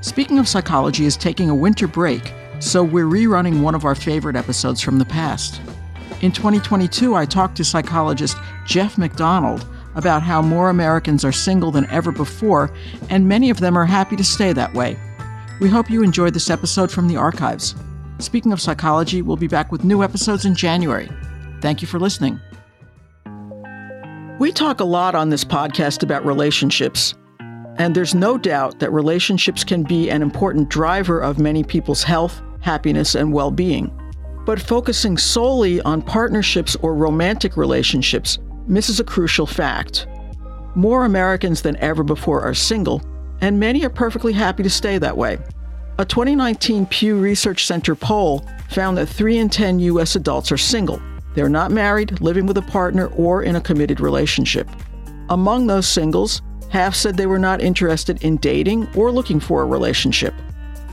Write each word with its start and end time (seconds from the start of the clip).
Speaking 0.00 0.38
of 0.38 0.46
Psychology 0.46 1.06
is 1.06 1.16
taking 1.16 1.50
a 1.50 1.54
winter 1.54 1.88
break, 1.88 2.32
so 2.60 2.84
we're 2.84 3.06
rerunning 3.06 3.62
one 3.62 3.74
of 3.74 3.84
our 3.84 3.96
favorite 3.96 4.36
episodes 4.36 4.80
from 4.80 4.98
the 4.98 5.04
past. 5.04 5.60
In 6.20 6.30
2022, 6.30 7.16
I 7.16 7.24
talked 7.24 7.56
to 7.56 7.64
psychologist 7.64 8.36
Geoff 8.64 8.96
MacDonald 8.96 9.66
about 9.96 10.22
how 10.22 10.40
more 10.40 10.70
Americans 10.70 11.24
are 11.24 11.32
single 11.32 11.72
than 11.72 11.90
ever 11.90 12.12
before, 12.12 12.72
and 13.10 13.28
many 13.28 13.50
of 13.50 13.58
them 13.58 13.76
are 13.76 13.86
happy 13.86 14.14
to 14.14 14.22
stay 14.22 14.52
that 14.52 14.72
way. 14.72 14.96
We 15.60 15.68
hope 15.68 15.90
you 15.90 16.04
enjoyed 16.04 16.34
this 16.34 16.50
episode 16.50 16.92
from 16.92 17.08
the 17.08 17.16
archives. 17.16 17.74
Speaking 18.20 18.52
of 18.52 18.60
psychology, 18.60 19.20
we'll 19.20 19.36
be 19.36 19.48
back 19.48 19.72
with 19.72 19.82
new 19.82 20.04
episodes 20.04 20.44
in 20.44 20.54
January. 20.54 21.08
Thank 21.60 21.82
you 21.82 21.88
for 21.88 21.98
listening. 21.98 22.40
We 24.38 24.52
talk 24.52 24.78
a 24.78 24.84
lot 24.84 25.16
on 25.16 25.30
this 25.30 25.44
podcast 25.44 26.04
about 26.04 26.24
relationships, 26.24 27.14
and 27.78 27.94
there's 27.94 28.14
no 28.14 28.36
doubt 28.36 28.80
that 28.80 28.92
relationships 28.92 29.62
can 29.62 29.84
be 29.84 30.10
an 30.10 30.20
important 30.20 30.68
driver 30.68 31.20
of 31.20 31.38
many 31.38 31.62
people's 31.62 32.02
health, 32.02 32.42
happiness, 32.60 33.14
and 33.14 33.32
well 33.32 33.50
being. 33.50 33.90
But 34.44 34.60
focusing 34.60 35.16
solely 35.16 35.80
on 35.82 36.02
partnerships 36.02 36.76
or 36.76 36.94
romantic 36.94 37.56
relationships 37.56 38.38
misses 38.66 38.98
a 38.98 39.04
crucial 39.04 39.46
fact. 39.46 40.06
More 40.74 41.04
Americans 41.04 41.62
than 41.62 41.76
ever 41.76 42.02
before 42.02 42.42
are 42.42 42.54
single, 42.54 43.02
and 43.40 43.60
many 43.60 43.84
are 43.84 43.90
perfectly 43.90 44.32
happy 44.32 44.62
to 44.62 44.70
stay 44.70 44.98
that 44.98 45.16
way. 45.16 45.38
A 45.98 46.04
2019 46.04 46.86
Pew 46.86 47.18
Research 47.18 47.66
Center 47.66 47.94
poll 47.94 48.44
found 48.70 48.98
that 48.98 49.06
3 49.06 49.38
in 49.38 49.48
10 49.48 49.80
U.S. 49.80 50.16
adults 50.16 50.52
are 50.52 50.58
single. 50.58 51.00
They're 51.34 51.48
not 51.48 51.70
married, 51.70 52.20
living 52.20 52.46
with 52.46 52.58
a 52.58 52.62
partner, 52.62 53.08
or 53.08 53.42
in 53.42 53.56
a 53.56 53.60
committed 53.60 54.00
relationship. 54.00 54.68
Among 55.30 55.66
those 55.66 55.86
singles, 55.86 56.42
half 56.70 56.94
said 56.94 57.16
they 57.16 57.26
were 57.26 57.38
not 57.38 57.60
interested 57.60 58.22
in 58.22 58.36
dating 58.36 58.88
or 58.94 59.10
looking 59.10 59.40
for 59.40 59.62
a 59.62 59.66
relationship. 59.66 60.34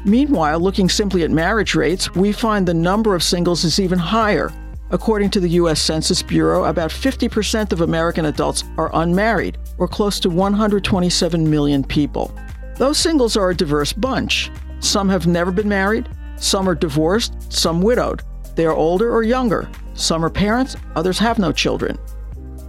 Meanwhile, 0.06 0.60
looking 0.60 0.88
simply 0.88 1.24
at 1.24 1.32
marriage 1.32 1.74
rates, 1.76 2.14
we 2.14 2.32
find 2.32 2.68
the 2.68 2.74
number 2.74 3.16
of 3.16 3.24
singles 3.24 3.63
is 3.63 3.80
even 3.80 3.98
higher. 3.98 4.52
According 4.91 5.32
to 5.32 5.40
the 5.40 5.49
U.S. 5.49 5.82
Census 5.82 6.22
Bureau, 6.22 6.66
about 6.66 6.91
50% 6.91 7.72
of 7.72 7.82
American 7.82 8.26
adults 8.26 8.64
are 8.77 8.91
unmarried, 8.94 9.58
or 9.80 9.88
close 9.88 10.20
to 10.20 10.30
127 10.30 11.49
million 11.49 11.84
people. 11.84 12.32
Those 12.77 12.99
singles 12.99 13.36
are 13.36 13.49
a 13.49 13.55
diverse 13.55 13.94
bunch. 13.94 14.52
Some 14.80 15.10
have 15.10 15.26
never 15.26 15.52
been 15.52 15.68
married, 15.68 16.08
some 16.38 16.70
are 16.70 16.76
divorced, 16.76 17.52
some 17.52 17.82
widowed. 17.82 18.21
They 18.55 18.66
are 18.66 18.76
older 18.76 19.12
or 19.12 19.24
younger. 19.24 19.68
Some 19.96 20.24
are 20.24 20.30
parents, 20.30 20.76
others 20.96 21.18
have 21.20 21.40
no 21.40 21.52
children. 21.52 21.98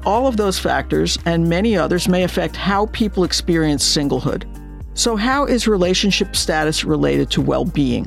All 0.07 0.29
of 0.29 0.37
those 0.37 0.57
factors 0.57 1.19
and 1.27 1.49
many 1.49 1.77
others 1.77 2.07
may 2.07 2.23
affect 2.23 2.55
how 2.55 2.87
people 2.87 3.25
experience 3.25 3.85
singlehood. 3.85 4.45
So, 4.95 5.17
how 5.17 5.47
is 5.47 5.67
relationship 5.67 6.37
status 6.37 6.85
related 6.85 7.29
to 7.33 7.41
well 7.43 7.65
being? 7.65 8.05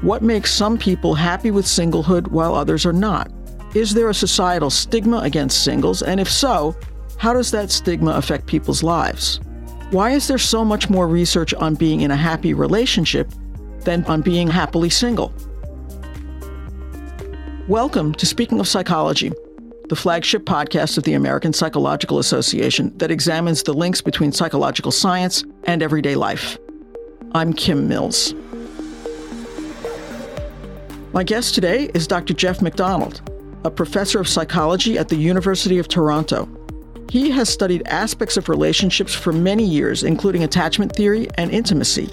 What 0.00 0.22
makes 0.22 0.52
some 0.52 0.76
people 0.76 1.14
happy 1.14 1.52
with 1.52 1.64
singlehood 1.64 2.26
while 2.26 2.56
others 2.56 2.84
are 2.84 2.92
not? 2.92 3.30
Is 3.72 3.94
there 3.94 4.08
a 4.08 4.14
societal 4.14 4.68
stigma 4.68 5.18
against 5.18 5.62
singles? 5.62 6.02
And 6.02 6.18
if 6.18 6.28
so, 6.28 6.76
how 7.18 7.32
does 7.32 7.52
that 7.52 7.70
stigma 7.70 8.10
affect 8.16 8.46
people's 8.46 8.82
lives? 8.82 9.38
Why 9.92 10.10
is 10.10 10.26
there 10.26 10.38
so 10.38 10.64
much 10.64 10.90
more 10.90 11.06
research 11.06 11.54
on 11.54 11.76
being 11.76 12.00
in 12.00 12.10
a 12.10 12.16
happy 12.16 12.52
relationship 12.52 13.30
than 13.82 14.04
on 14.06 14.22
being 14.22 14.48
happily 14.48 14.90
single? 14.90 15.32
Welcome 17.68 18.12
to 18.14 18.26
Speaking 18.26 18.58
of 18.58 18.66
Psychology, 18.66 19.30
the 19.88 19.96
flagship 19.96 20.44
podcast 20.44 20.96
of 20.96 21.04
the 21.04 21.14
American 21.14 21.52
Psychological 21.52 22.18
Association 22.18 22.96
that 22.98 23.10
examines 23.10 23.62
the 23.62 23.74
links 23.74 24.00
between 24.00 24.32
psychological 24.32 24.92
science 24.92 25.44
and 25.64 25.82
everyday 25.82 26.14
life. 26.14 26.58
I'm 27.34 27.52
Kim 27.52 27.88
Mills. 27.88 28.34
My 31.12 31.24
guest 31.24 31.54
today 31.54 31.90
is 31.94 32.06
Dr. 32.06 32.32
Geoff 32.32 32.62
MacDonald, 32.62 33.20
a 33.64 33.70
professor 33.70 34.18
of 34.18 34.28
psychology 34.28 34.98
at 34.98 35.08
the 35.08 35.16
University 35.16 35.78
of 35.78 35.88
Toronto. 35.88 36.48
He 37.10 37.30
has 37.30 37.50
studied 37.50 37.86
aspects 37.86 38.38
of 38.38 38.48
relationships 38.48 39.14
for 39.14 39.32
many 39.32 39.64
years, 39.64 40.04
including 40.04 40.44
attachment 40.44 40.96
theory 40.96 41.28
and 41.34 41.50
intimacy. 41.50 42.08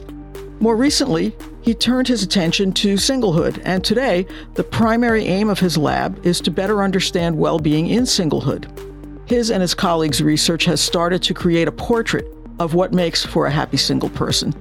More 0.60 0.76
recently, 0.76 1.34
he 1.70 1.76
turned 1.76 2.08
his 2.08 2.24
attention 2.24 2.72
to 2.72 2.96
singlehood, 2.96 3.62
and 3.64 3.84
today, 3.84 4.26
the 4.56 4.64
primary 4.64 5.26
aim 5.26 5.52
of 5.52 5.60
his 5.60 5.78
lab 5.78 6.26
is 6.26 6.42
to 6.42 6.50
better 6.50 6.82
understand 6.82 7.38
well 7.38 7.60
being 7.60 7.86
in 7.86 8.06
singlehood. 8.06 8.66
His 9.30 9.52
and 9.52 9.62
his 9.62 9.76
colleagues' 9.76 10.20
research 10.20 10.66
has 10.66 10.82
started 10.82 11.22
to 11.22 11.36
create 11.36 11.68
a 11.68 11.72
portrait 11.72 12.26
of 12.58 12.74
what 12.74 12.92
makes 12.92 13.24
for 13.24 13.46
a 13.46 13.52
happy 13.52 13.78
single 13.78 14.10
person. 14.10 14.52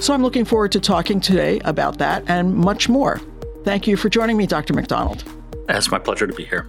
So 0.00 0.12
I'm 0.12 0.20
looking 0.20 0.44
forward 0.44 0.72
to 0.72 0.80
talking 0.80 1.18
today 1.18 1.60
about 1.60 1.96
that 1.96 2.24
and 2.28 2.54
much 2.54 2.90
more. 2.90 3.22
Thank 3.64 3.86
you 3.86 3.96
for 3.96 4.10
joining 4.10 4.36
me, 4.36 4.46
Dr. 4.46 4.74
MacDonald. 4.74 5.24
It's 5.70 5.90
my 5.90 5.98
pleasure 5.98 6.26
to 6.26 6.34
be 6.34 6.44
here. 6.44 6.68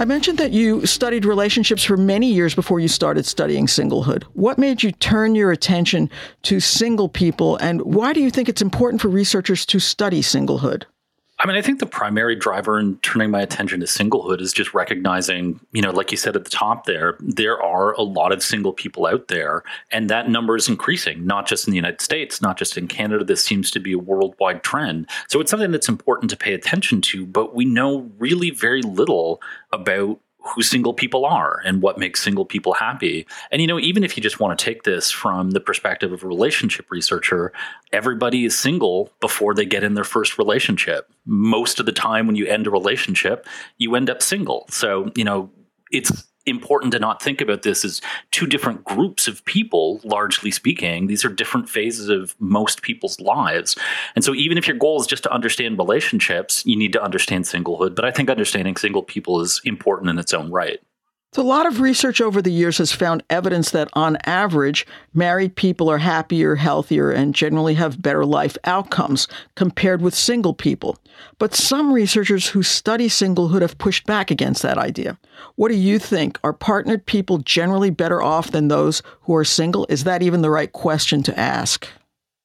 I 0.00 0.06
mentioned 0.06 0.38
that 0.38 0.52
you 0.52 0.86
studied 0.86 1.26
relationships 1.26 1.84
for 1.84 1.94
many 1.94 2.32
years 2.32 2.54
before 2.54 2.80
you 2.80 2.88
started 2.88 3.26
studying 3.26 3.66
singlehood. 3.66 4.22
What 4.32 4.56
made 4.56 4.82
you 4.82 4.92
turn 4.92 5.34
your 5.34 5.52
attention 5.52 6.08
to 6.44 6.58
single 6.58 7.10
people, 7.10 7.58
and 7.58 7.82
why 7.82 8.14
do 8.14 8.20
you 8.22 8.30
think 8.30 8.48
it's 8.48 8.62
important 8.62 9.02
for 9.02 9.08
researchers 9.08 9.66
to 9.66 9.78
study 9.78 10.22
singlehood? 10.22 10.84
I 11.40 11.46
mean, 11.46 11.56
I 11.56 11.62
think 11.62 11.78
the 11.78 11.86
primary 11.86 12.36
driver 12.36 12.78
in 12.78 12.98
turning 12.98 13.30
my 13.30 13.40
attention 13.40 13.80
to 13.80 13.86
singlehood 13.86 14.42
is 14.42 14.52
just 14.52 14.74
recognizing, 14.74 15.58
you 15.72 15.80
know, 15.80 15.90
like 15.90 16.10
you 16.10 16.18
said 16.18 16.36
at 16.36 16.44
the 16.44 16.50
top 16.50 16.84
there, 16.84 17.16
there 17.18 17.60
are 17.62 17.92
a 17.94 18.02
lot 18.02 18.30
of 18.30 18.42
single 18.42 18.74
people 18.74 19.06
out 19.06 19.28
there, 19.28 19.62
and 19.90 20.10
that 20.10 20.28
number 20.28 20.54
is 20.54 20.68
increasing, 20.68 21.26
not 21.26 21.46
just 21.46 21.66
in 21.66 21.70
the 21.70 21.76
United 21.76 22.02
States, 22.02 22.42
not 22.42 22.58
just 22.58 22.76
in 22.76 22.86
Canada. 22.86 23.24
This 23.24 23.42
seems 23.42 23.70
to 23.70 23.80
be 23.80 23.92
a 23.92 23.98
worldwide 23.98 24.62
trend. 24.62 25.08
So 25.28 25.40
it's 25.40 25.50
something 25.50 25.70
that's 25.70 25.88
important 25.88 26.28
to 26.30 26.36
pay 26.36 26.52
attention 26.52 27.00
to, 27.02 27.24
but 27.24 27.54
we 27.54 27.64
know 27.64 28.10
really 28.18 28.50
very 28.50 28.82
little 28.82 29.40
about 29.72 30.20
who 30.42 30.62
single 30.62 30.94
people 30.94 31.24
are 31.24 31.60
and 31.64 31.82
what 31.82 31.98
makes 31.98 32.22
single 32.22 32.44
people 32.44 32.72
happy. 32.72 33.26
And 33.50 33.60
you 33.60 33.68
know, 33.68 33.78
even 33.78 34.04
if 34.04 34.16
you 34.16 34.22
just 34.22 34.40
want 34.40 34.58
to 34.58 34.64
take 34.64 34.84
this 34.84 35.10
from 35.10 35.50
the 35.50 35.60
perspective 35.60 36.12
of 36.12 36.22
a 36.22 36.26
relationship 36.26 36.90
researcher, 36.90 37.52
everybody 37.92 38.44
is 38.44 38.58
single 38.58 39.10
before 39.20 39.54
they 39.54 39.66
get 39.66 39.84
in 39.84 39.94
their 39.94 40.04
first 40.04 40.38
relationship. 40.38 41.12
Most 41.26 41.78
of 41.78 41.86
the 41.86 41.92
time 41.92 42.26
when 42.26 42.36
you 42.36 42.46
end 42.46 42.66
a 42.66 42.70
relationship, 42.70 43.46
you 43.78 43.94
end 43.94 44.08
up 44.08 44.22
single. 44.22 44.66
So, 44.70 45.10
you 45.14 45.24
know, 45.24 45.50
it's 45.92 46.29
important 46.50 46.92
to 46.92 46.98
not 46.98 47.22
think 47.22 47.40
about 47.40 47.62
this 47.62 47.84
as 47.84 48.00
two 48.30 48.46
different 48.46 48.84
groups 48.84 49.26
of 49.28 49.44
people, 49.44 50.00
largely 50.04 50.50
speaking. 50.50 51.06
These 51.06 51.24
are 51.24 51.30
different 51.30 51.68
phases 51.68 52.08
of 52.08 52.34
most 52.40 52.82
people's 52.82 53.18
lives. 53.20 53.76
And 54.14 54.24
so, 54.24 54.34
even 54.34 54.58
if 54.58 54.66
your 54.66 54.76
goal 54.76 55.00
is 55.00 55.06
just 55.06 55.22
to 55.22 55.32
understand 55.32 55.78
relationships, 55.78 56.64
you 56.66 56.76
need 56.76 56.92
to 56.92 57.02
understand 57.02 57.44
singlehood. 57.44 57.94
But 57.94 58.04
I 58.04 58.10
think 58.10 58.28
understanding 58.28 58.76
single 58.76 59.02
people 59.02 59.40
is 59.40 59.60
important 59.64 60.10
in 60.10 60.18
its 60.18 60.34
own 60.34 60.50
right. 60.50 60.80
So 61.32 61.42
a 61.42 61.44
lot 61.44 61.66
of 61.66 61.80
research 61.80 62.20
over 62.20 62.42
the 62.42 62.50
years 62.50 62.78
has 62.78 62.90
found 62.90 63.22
evidence 63.30 63.70
that 63.70 63.88
on 63.92 64.18
average, 64.26 64.84
married 65.14 65.54
people 65.54 65.88
are 65.88 65.98
happier, 65.98 66.56
healthier, 66.56 67.12
and 67.12 67.36
generally 67.36 67.74
have 67.74 68.02
better 68.02 68.24
life 68.24 68.58
outcomes 68.64 69.28
compared 69.54 70.02
with 70.02 70.12
single 70.12 70.54
people. 70.54 70.98
But 71.38 71.54
some 71.54 71.92
researchers 71.92 72.48
who 72.48 72.64
study 72.64 73.06
singlehood 73.08 73.62
have 73.62 73.78
pushed 73.78 74.06
back 74.06 74.32
against 74.32 74.62
that 74.62 74.76
idea. 74.76 75.18
What 75.54 75.68
do 75.68 75.76
you 75.76 76.00
think? 76.00 76.36
Are 76.42 76.52
partnered 76.52 77.06
people 77.06 77.38
generally 77.38 77.90
better 77.90 78.20
off 78.20 78.50
than 78.50 78.66
those 78.66 79.00
who 79.22 79.36
are 79.36 79.44
single? 79.44 79.86
Is 79.88 80.02
that 80.02 80.22
even 80.22 80.42
the 80.42 80.50
right 80.50 80.72
question 80.72 81.22
to 81.22 81.38
ask? 81.38 81.86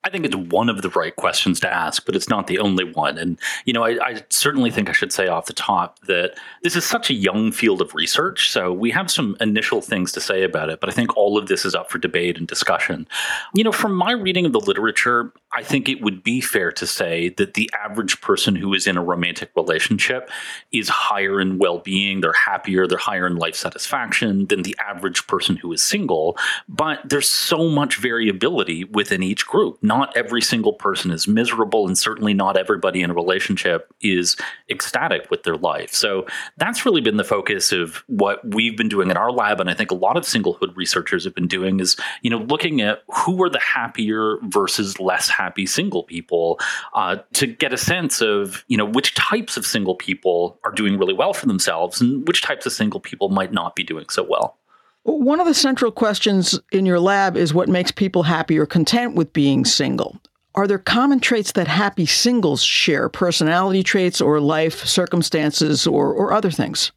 I 0.06 0.10
think 0.12 0.24
it's 0.24 0.36
one 0.36 0.70
of 0.70 0.84
the 0.84 0.90
right 0.90 1.16
questions 1.16 1.60
to 1.62 1.74
ask, 1.74 2.06
but 2.06 2.16
it's 2.16 2.30
not 2.30 2.46
the 2.46 2.60
only 2.60 2.84
one. 2.84 3.18
And, 3.18 3.40
you 3.66 3.74
know, 3.74 3.84
I, 3.84 3.98
I, 4.06 4.24
certainly 4.30 4.70
think 4.70 4.88
I 4.88 4.92
should 4.92 5.12
say 5.12 5.28
off 5.28 5.48
the 5.48 5.54
top 5.54 6.00
that 6.02 6.38
this 6.62 6.76
is 6.76 6.86
such 6.86 7.10
a 7.10 7.16
young 7.16 7.52
field 7.52 7.82
of 7.82 7.96
research. 7.96 8.52
So 8.52 8.72
we 8.72 8.92
have 8.92 9.10
some 9.10 9.36
initial 9.42 9.82
things 9.82 10.12
to 10.12 10.22
say 10.22 10.44
about 10.44 10.70
it, 10.70 10.80
but 10.80 10.90
I 10.90 10.94
think 10.94 11.18
all 11.18 11.40
of 11.40 11.48
this 11.48 11.66
is 11.66 11.74
up 11.74 11.90
for 11.90 11.98
debate 11.98 12.38
and 12.38 12.48
discussion. 12.48 13.08
You 13.56 13.64
know, 13.64 13.72
from 13.72 13.96
my 13.96 14.12
reading 14.12 14.46
of 14.46 14.54
the 14.54 14.60
literature, 14.60 15.34
I 15.56 15.64
think 15.64 15.88
it 15.88 16.02
would 16.02 16.22
be 16.22 16.42
fair 16.42 16.70
to 16.74 16.86
say 16.86 17.30
that 17.38 17.54
the 17.54 17.72
average 17.82 18.20
person 18.20 18.58
who 18.58 18.74
is 18.74 18.88
in 18.88 18.98
a 18.98 19.04
romantic 19.04 19.52
relationship 19.56 20.30
is 20.74 20.90
higher 20.90 21.40
in 21.40 21.60
well 21.60 21.80
being, 21.80 22.20
they're 22.20 22.34
happier, 22.34 22.86
they're 22.88 22.98
higher 22.98 23.26
in 23.26 23.38
life 23.38 23.56
satisfaction 23.56 24.48
than 24.48 24.64
the 24.64 24.76
average 24.86 25.26
person 25.28 25.56
who 25.56 25.72
is 25.72 25.82
single. 25.82 26.38
But 26.68 27.00
there's 27.06 27.30
so 27.30 27.70
much 27.70 27.98
variability 27.98 28.84
within 28.84 29.24
each 29.24 29.48
group. 29.48 29.82
Not 29.82 30.16
every 30.18 30.42
single 30.42 30.74
person 30.74 31.10
is 31.10 31.26
miserable, 31.26 31.88
and 31.88 31.98
certainly 31.98 32.34
not 32.34 32.58
everybody 32.58 33.02
in 33.02 33.10
a 33.10 33.14
relationship 33.14 33.94
is 34.02 34.36
ecstatic 34.70 35.32
with 35.32 35.44
their 35.44 35.56
life. 35.56 35.94
So 35.94 36.26
that's 36.58 36.86
really 36.86 37.02
been 37.02 37.16
the 37.16 37.24
focus 37.24 37.72
of 37.72 38.04
what 38.08 38.46
we've 38.54 38.76
been 38.76 38.90
doing 38.90 39.10
in 39.10 39.16
our 39.16 39.32
lab, 39.32 39.62
and 39.62 39.70
I 39.70 39.74
think 39.74 39.92
a 39.92 39.96
lot 39.96 40.18
of 40.18 40.24
singlehood 40.24 40.76
researchers 40.76 41.24
have 41.24 41.34
been 41.34 41.48
doing 41.48 41.80
is 41.80 41.96
you 42.24 42.30
know 42.30 42.40
looking 42.40 42.82
at 42.82 43.04
who 43.08 43.42
are 43.42 43.50
the 43.50 43.60
happier 43.60 44.38
versus 44.44 45.00
less 45.00 45.30
happy 45.30 45.45
single 45.66 46.04
people 46.04 46.60
uh, 46.94 47.18
to 47.34 47.48
get 47.48 47.74
a 47.74 47.78
sense 47.78 48.22
of 48.22 48.64
you 48.68 48.78
know 48.78 48.86
which 48.86 49.14
types 49.16 49.58
of 49.58 49.66
single 49.66 49.96
people 49.96 50.60
are 50.64 50.72
doing 50.72 50.98
really 50.98 51.14
well 51.14 51.34
for 51.34 51.46
themselves 51.46 52.02
and 52.02 52.28
which 52.28 52.42
types 52.42 52.66
of 52.66 52.72
single 52.72 53.00
people 53.00 53.30
might 53.30 53.52
not 53.52 53.76
be 53.76 53.84
doing 53.84 54.06
so 54.10 54.24
well. 54.24 54.58
One 55.04 55.40
of 55.40 55.46
the 55.46 55.54
central 55.54 55.92
questions 55.92 56.60
in 56.72 56.86
your 56.86 57.00
lab 57.00 57.38
is 57.38 57.54
what 57.54 57.70
makes 57.70 57.92
people 57.92 58.24
happy 58.24 58.58
or 58.58 58.66
content 58.66 59.14
with 59.14 59.34
being 59.34 59.64
single. 59.64 60.20
Are 60.56 60.68
there 60.68 60.80
common 60.80 61.20
traits 61.20 61.52
that 61.52 61.68
happy 61.68 62.06
singles 62.06 62.64
share, 62.64 63.10
personality 63.10 63.84
traits 63.84 64.20
or 64.20 64.40
life 64.40 64.86
circumstances 64.86 65.86
or, 65.86 66.12
or 66.12 66.34
other 66.34 66.50
things? 66.50 66.92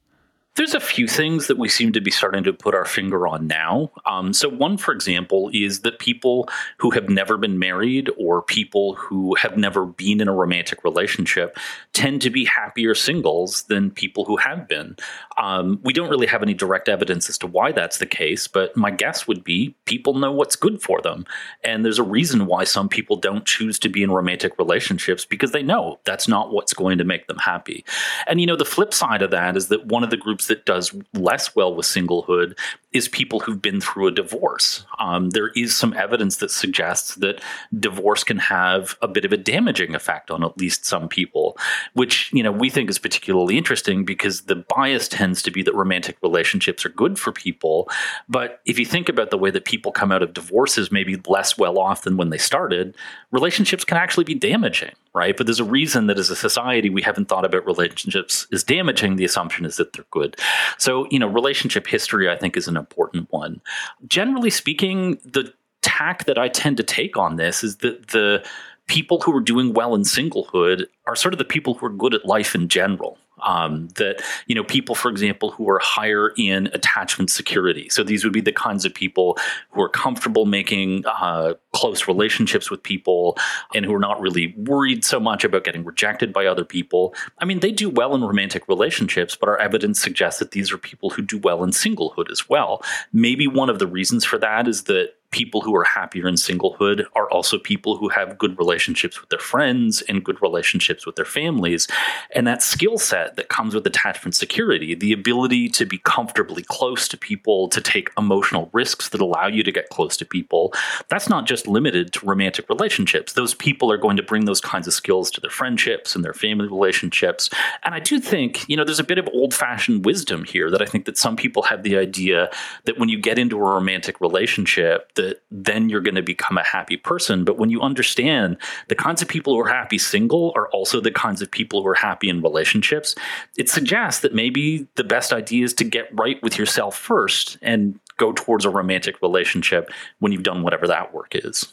There's 0.59 0.75
a 0.75 0.81
few 0.81 1.07
things 1.07 1.47
that 1.47 1.57
we 1.57 1.69
seem 1.69 1.93
to 1.93 2.01
be 2.01 2.11
starting 2.11 2.43
to 2.43 2.53
put 2.53 2.75
our 2.75 2.85
finger 2.85 3.29
on 3.29 3.47
now. 3.47 3.93
Um, 4.07 4.33
so, 4.33 4.49
one, 4.49 4.77
for 4.77 4.93
example, 4.93 5.51
is 5.55 5.83
that 5.83 6.01
people 6.01 6.49
who 6.79 6.91
have 6.91 7.09
never 7.09 7.37
been 7.37 7.61
married 7.61 8.11
or 8.19 8.43
people 8.43 8.97
who 8.97 9.37
have 9.37 9.57
never 9.57 9.87
been 9.87 10.21
in 10.21 10.27
a 10.27 10.35
romantic 10.35 10.83
relationship 10.83 11.57
tend 11.93 12.23
to 12.23 12.31
be 12.31 12.45
happier 12.45 12.97
singles 12.97 13.63
than 13.69 13.93
people 13.93 14.25
who 14.25 14.37
have 14.37 14.67
been. 14.67 14.97
Um, 15.37 15.79
we 15.85 15.93
don't 15.93 16.11
really 16.11 16.27
have 16.27 16.43
any 16.43 16.55
direct 16.55 16.89
evidence 16.89 17.29
as 17.29 17.39
to 17.39 17.47
why 17.47 17.71
that's 17.71 17.99
the 17.99 18.07
case, 18.07 18.49
but 18.49 18.77
my 18.77 18.91
guess 18.91 19.29
would 19.29 19.45
be 19.45 19.77
people 19.85 20.15
know 20.15 20.33
what's 20.33 20.57
good 20.57 20.83
for 20.83 21.01
them. 21.01 21.25
And 21.63 21.85
there's 21.85 22.01
a 22.01 22.03
reason 22.03 22.47
why 22.47 22.65
some 22.65 22.89
people 22.89 23.15
don't 23.15 23.47
choose 23.47 23.79
to 23.79 23.89
be 23.89 24.03
in 24.03 24.11
romantic 24.11 24.59
relationships 24.59 25.25
because 25.25 25.53
they 25.53 25.63
know 25.63 26.01
that's 26.03 26.27
not 26.27 26.53
what's 26.53 26.75
going 26.75 26.99
to 26.99 27.05
make 27.05 27.29
them 27.29 27.39
happy. 27.39 27.85
And, 28.27 28.41
you 28.41 28.47
know, 28.49 28.57
the 28.57 28.65
flip 28.65 28.93
side 28.93 29.23
of 29.23 29.31
that 29.31 29.57
is 29.57 29.69
that 29.69 29.87
one 29.87 30.03
of 30.03 30.11
the 30.11 30.17
groups 30.17 30.48
that 30.49 30.67
does 30.67 30.95
less 31.15 31.55
well 31.55 31.75
with 31.75 31.87
singlehood 31.87 32.59
is 32.93 33.07
people 33.09 33.41
who've 33.41 33.61
been 33.61 33.81
through 33.81 34.09
a 34.09 34.11
divorce. 34.11 34.85
Um, 34.99 35.31
there 35.31 35.49
is 35.49 35.77
some 35.77 35.93
evidence 35.93 36.39
that 36.39 36.51
suggests 36.51 37.17
that 37.17 37.41
divorce 37.79 38.25
can 38.25 38.39
have 38.39 38.97
a 39.03 39.09
bit 39.09 39.27
of 39.27 39.33
a 39.33 39.37
damaging 39.37 39.95
effect 39.95 40.31
on 40.31 40.43
at 40.43 40.57
least 40.59 40.87
some 40.87 41.07
people, 41.09 41.59
which 41.93 42.33
you 42.33 42.43
know 42.43 42.51
we 42.51 42.71
think 42.71 42.89
is 42.89 42.99
particularly 42.99 43.59
interesting 43.59 44.05
because 44.05 44.43
the 44.43 44.57
bias 44.57 45.07
tends 45.07 45.43
to 45.43 45.51
be 45.51 45.63
that 45.63 45.75
romantic 45.75 46.17
relationships 46.23 46.85
are 46.87 46.91
good 46.91 47.19
for 47.19 47.31
people. 47.31 47.89
But 48.29 48.61
if 48.65 48.79
you 48.79 48.87
think 48.87 49.09
about 49.09 49.31
the 49.31 49.39
way 49.39 49.51
that 49.51 49.65
people 49.65 49.93
come 49.93 50.11
out 50.11 50.23
of 50.23 50.33
divorces, 50.33 50.91
maybe 50.91 51.21
less 51.27 51.59
well 51.59 51.79
off 51.79 52.03
than 52.03 52.17
when 52.17 52.31
they 52.31 52.39
started, 52.39 52.97
relationships 53.31 53.85
can 53.85 53.99
actually 53.99 54.25
be 54.25 54.35
damaging, 54.35 54.93
right? 55.15 55.37
But 55.37 55.47
there's 55.47 55.61
a 55.61 55.65
reason 55.65 56.07
that 56.07 56.19
as 56.19 56.31
a 56.31 56.37
society 56.37 56.91
we 56.91 57.03
haven't 57.03 57.29
thought 57.29 57.45
about 57.45 57.67
relationships 57.67 58.47
as 58.53 58.65
damaging. 58.65 59.17
The 59.17 59.25
assumption 59.25 59.65
is 59.65 59.77
that 59.77 59.93
they're 59.93 60.05
good. 60.11 60.37
So 60.79 61.07
you 61.11 61.19
know, 61.19 61.29
relationship 61.29 61.87
history 61.87 62.31
I 62.31 62.37
think 62.37 62.57
is 62.57 62.69
an 62.69 62.77
important 62.77 63.31
one. 63.31 63.61
Generally 64.07 64.51
speaking, 64.51 65.19
the 65.25 65.53
tack 65.83 66.25
that 66.25 66.39
I 66.39 66.49
tend 66.49 66.77
to 66.79 66.83
take 66.83 67.17
on 67.17 67.37
this 67.37 67.65
is 67.65 67.79
that 67.79 68.09
the 68.09 68.45
people 68.87 69.21
who 69.21 69.37
are 69.37 69.41
doing 69.41 69.75
well 69.75 69.95
in 69.95 70.03
singlehood 70.03 70.87
are 71.07 71.15
sort 71.15 71.35
of 71.35 71.39
the 71.39 71.45
people 71.45 71.75
who 71.75 71.87
are 71.87 71.91
good 71.91 72.15
at 72.15 72.25
life 72.25 72.55
in 72.55 72.69
general. 72.69 73.19
Um, 73.43 73.89
that 73.97 74.23
you 74.47 74.55
know 74.55 74.65
people 74.65 74.95
for 74.95 75.11
example 75.11 75.51
who 75.51 75.69
are 75.69 75.79
higher 75.79 76.33
in 76.37 76.69
attachment 76.69 77.31
security. 77.31 77.89
So 77.89 78.03
these 78.03 78.25
would 78.25 78.33
be 78.33 78.41
the 78.41 78.53
kinds 78.53 78.85
of 78.85 78.95
people 78.95 79.39
who 79.71 79.83
are 79.83 79.89
comfortable 79.89 80.47
making 80.47 81.05
uh, 81.07 81.55
close 81.73 82.09
relationships 82.09 82.71
with 82.71 82.83
people 82.83 83.37
and 83.75 83.85
who 83.85 83.95
are 83.95 84.01
not 84.01 84.21
really 84.21 84.55
worried 84.57 85.05
so 85.05 85.21
much 85.21 85.45
about 85.45 85.65
getting 85.65 85.85
rejected 85.85 86.33
by 86.33 86.47
other 86.47 86.65
people. 86.65 87.15
I 87.39 87.45
mean 87.45 87.61
they 87.61 87.73
do 87.73 87.89
well 87.89 88.15
in 88.15 88.23
romantic 88.23 88.69
relationships 88.69 89.37
but 89.37 89.49
our 89.49 89.59
evidence 89.59 90.01
suggests 90.01 90.39
that 90.39 90.53
these 90.53 90.73
are 90.73 90.79
people 90.79 91.11
who 91.11 91.23
do 91.23 91.39
well 91.39 91.63
in 91.65 91.71
singlehood 91.71 92.31
as 92.31 92.49
well. 92.49 92.83
Maybe 93.13 93.47
one 93.47 93.71
of 93.71 93.79
the 93.79 93.87
reasons 93.87 94.25
for 94.25 94.39
that 94.39 94.67
is 94.69 94.85
that 94.85 95.15
people 95.31 95.61
who 95.61 95.77
are 95.77 95.85
happier 95.85 96.27
in 96.27 96.35
singlehood 96.35 97.05
are 97.15 97.31
also 97.31 97.59
people 97.59 97.97
who 97.97 98.09
have 98.09 98.39
good 98.39 98.59
relationships 98.59 99.21
with 99.21 99.29
their 99.31 99.39
friends 99.39 100.03
and 100.03 100.25
good 100.25 100.41
relationships 100.41 101.05
with 101.05 101.17
their 101.17 101.25
families. 101.25 101.87
And 102.35 102.47
that 102.47 102.63
skill 102.63 102.99
set 102.99 103.37
that 103.37 103.49
comes 103.49 103.75
with 103.75 103.87
attachment 103.87 104.35
security, 104.35 104.95
the 104.95 105.13
ability 105.13 105.69
to 105.71 105.85
be 105.85 105.99
comfortably 105.99 106.63
close 106.63 107.09
to 107.09 107.17
people, 107.17 107.69
to 107.69 107.81
take 107.81 108.11
emotional 108.17 108.71
risks 108.73 109.11
that 109.11 109.21
allow 109.21 109.47
you 109.47 109.63
to 109.63 109.73
get 109.73 109.91
close 109.91 110.17
to 110.17 110.25
people, 110.25 110.73
that's 111.09 111.29
not 111.29 111.47
just 111.47 111.67
limited 111.67 112.13
to 112.15 112.27
romantic 112.27 112.69
relationships. 112.69 113.35
Those 113.35 113.55
people 113.55 113.93
are 113.93 113.99
going 113.99 114.17
to 114.17 114.23
bring 114.23 114.47
those 114.47 114.61
kinds 114.61 114.87
of 114.87 114.95
skills 114.95 115.31
to 115.33 115.41
their 115.41 115.51
friendships 115.51 116.15
and 116.15 116.25
their 116.25 116.33
family 116.33 116.67
relationships. 116.67 117.51
And 117.85 117.95
I 117.95 118.01
do 118.01 118.19
think, 118.19 118.69
you 118.69 118.77
know, 118.77 118.85
there's 118.85 119.01
a 119.01 119.05
bit 119.05 119.19
of 119.19 119.29
old 119.33 119.53
fashioned 119.53 120.05
wisdom 120.05 120.45
here 120.45 120.71
that 120.71 120.81
I 120.81 120.87
think 120.87 121.05
that 121.05 121.19
some 121.19 121.37
people 121.37 121.65
have 121.65 121.83
the 121.83 121.99
idea 121.99 122.51
that 122.85 122.99
when 122.99 123.09
you 123.09 123.21
get 123.21 123.39
into 123.39 123.57
a 123.57 123.61
romantic 123.61 124.21
relationship, 124.21 125.13
that 125.19 125.43
then 125.51 125.89
you're 125.89 126.01
going 126.01 126.15
to 126.15 126.23
become 126.23 126.57
a 126.57 126.65
happy 126.65 126.97
person. 126.97 127.45
But 127.45 127.59
when 127.59 127.69
you 127.69 127.83
understand 127.83 128.57
the 128.89 128.95
kinds 128.95 129.21
of 129.21 129.29
people 129.29 129.55
who 129.55 129.61
are 129.61 129.69
happy 129.69 129.99
single 129.99 130.53
are 130.57 130.69
also 130.71 131.01
the 131.01 131.11
kinds 131.11 131.43
of 131.43 131.51
people 131.51 131.83
who 131.83 131.89
are 131.89 131.95
happy 131.95 132.29
in 132.29 132.41
relationships, 132.41 133.15
it 133.57 133.69
suggests 133.69 134.23
that 134.23 134.35
maybe 134.35 134.87
the 134.95 135.05
best 135.05 135.33
idea 135.33 135.65
is 135.65 135.75
to 135.75 135.85
get 135.85 136.09
right 136.19 136.43
with 136.43 136.59
yourself 136.59 136.97
first 136.97 137.59
and 137.61 138.01
go 138.17 138.33
towards 138.33 138.65
a 138.65 138.71
romantic 138.71 139.21
relationship 139.21 139.91
when 140.21 140.33
you've 140.33 140.43
done 140.43 140.63
whatever 140.63 140.87
that 140.87 141.13
work 141.13 141.35
is. 141.35 141.73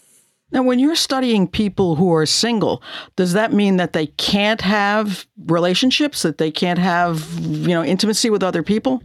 Now, 0.51 0.61
when 0.61 0.77
you're 0.79 0.95
studying 0.95 1.47
people 1.47 1.95
who 1.95 2.13
are 2.13 2.25
single, 2.25 2.83
does 3.15 3.33
that 3.33 3.51
mean 3.51 3.77
that 3.77 3.93
they 3.93 4.07
can't 4.07 4.61
have 4.61 5.25
relationships, 5.47 6.21
that 6.21 6.37
they 6.37 6.51
can't 6.51 6.79
have, 6.79 7.27
you 7.39 7.69
know, 7.69 7.83
intimacy 7.83 8.29
with 8.29 8.43
other 8.43 8.61
people? 8.61 9.01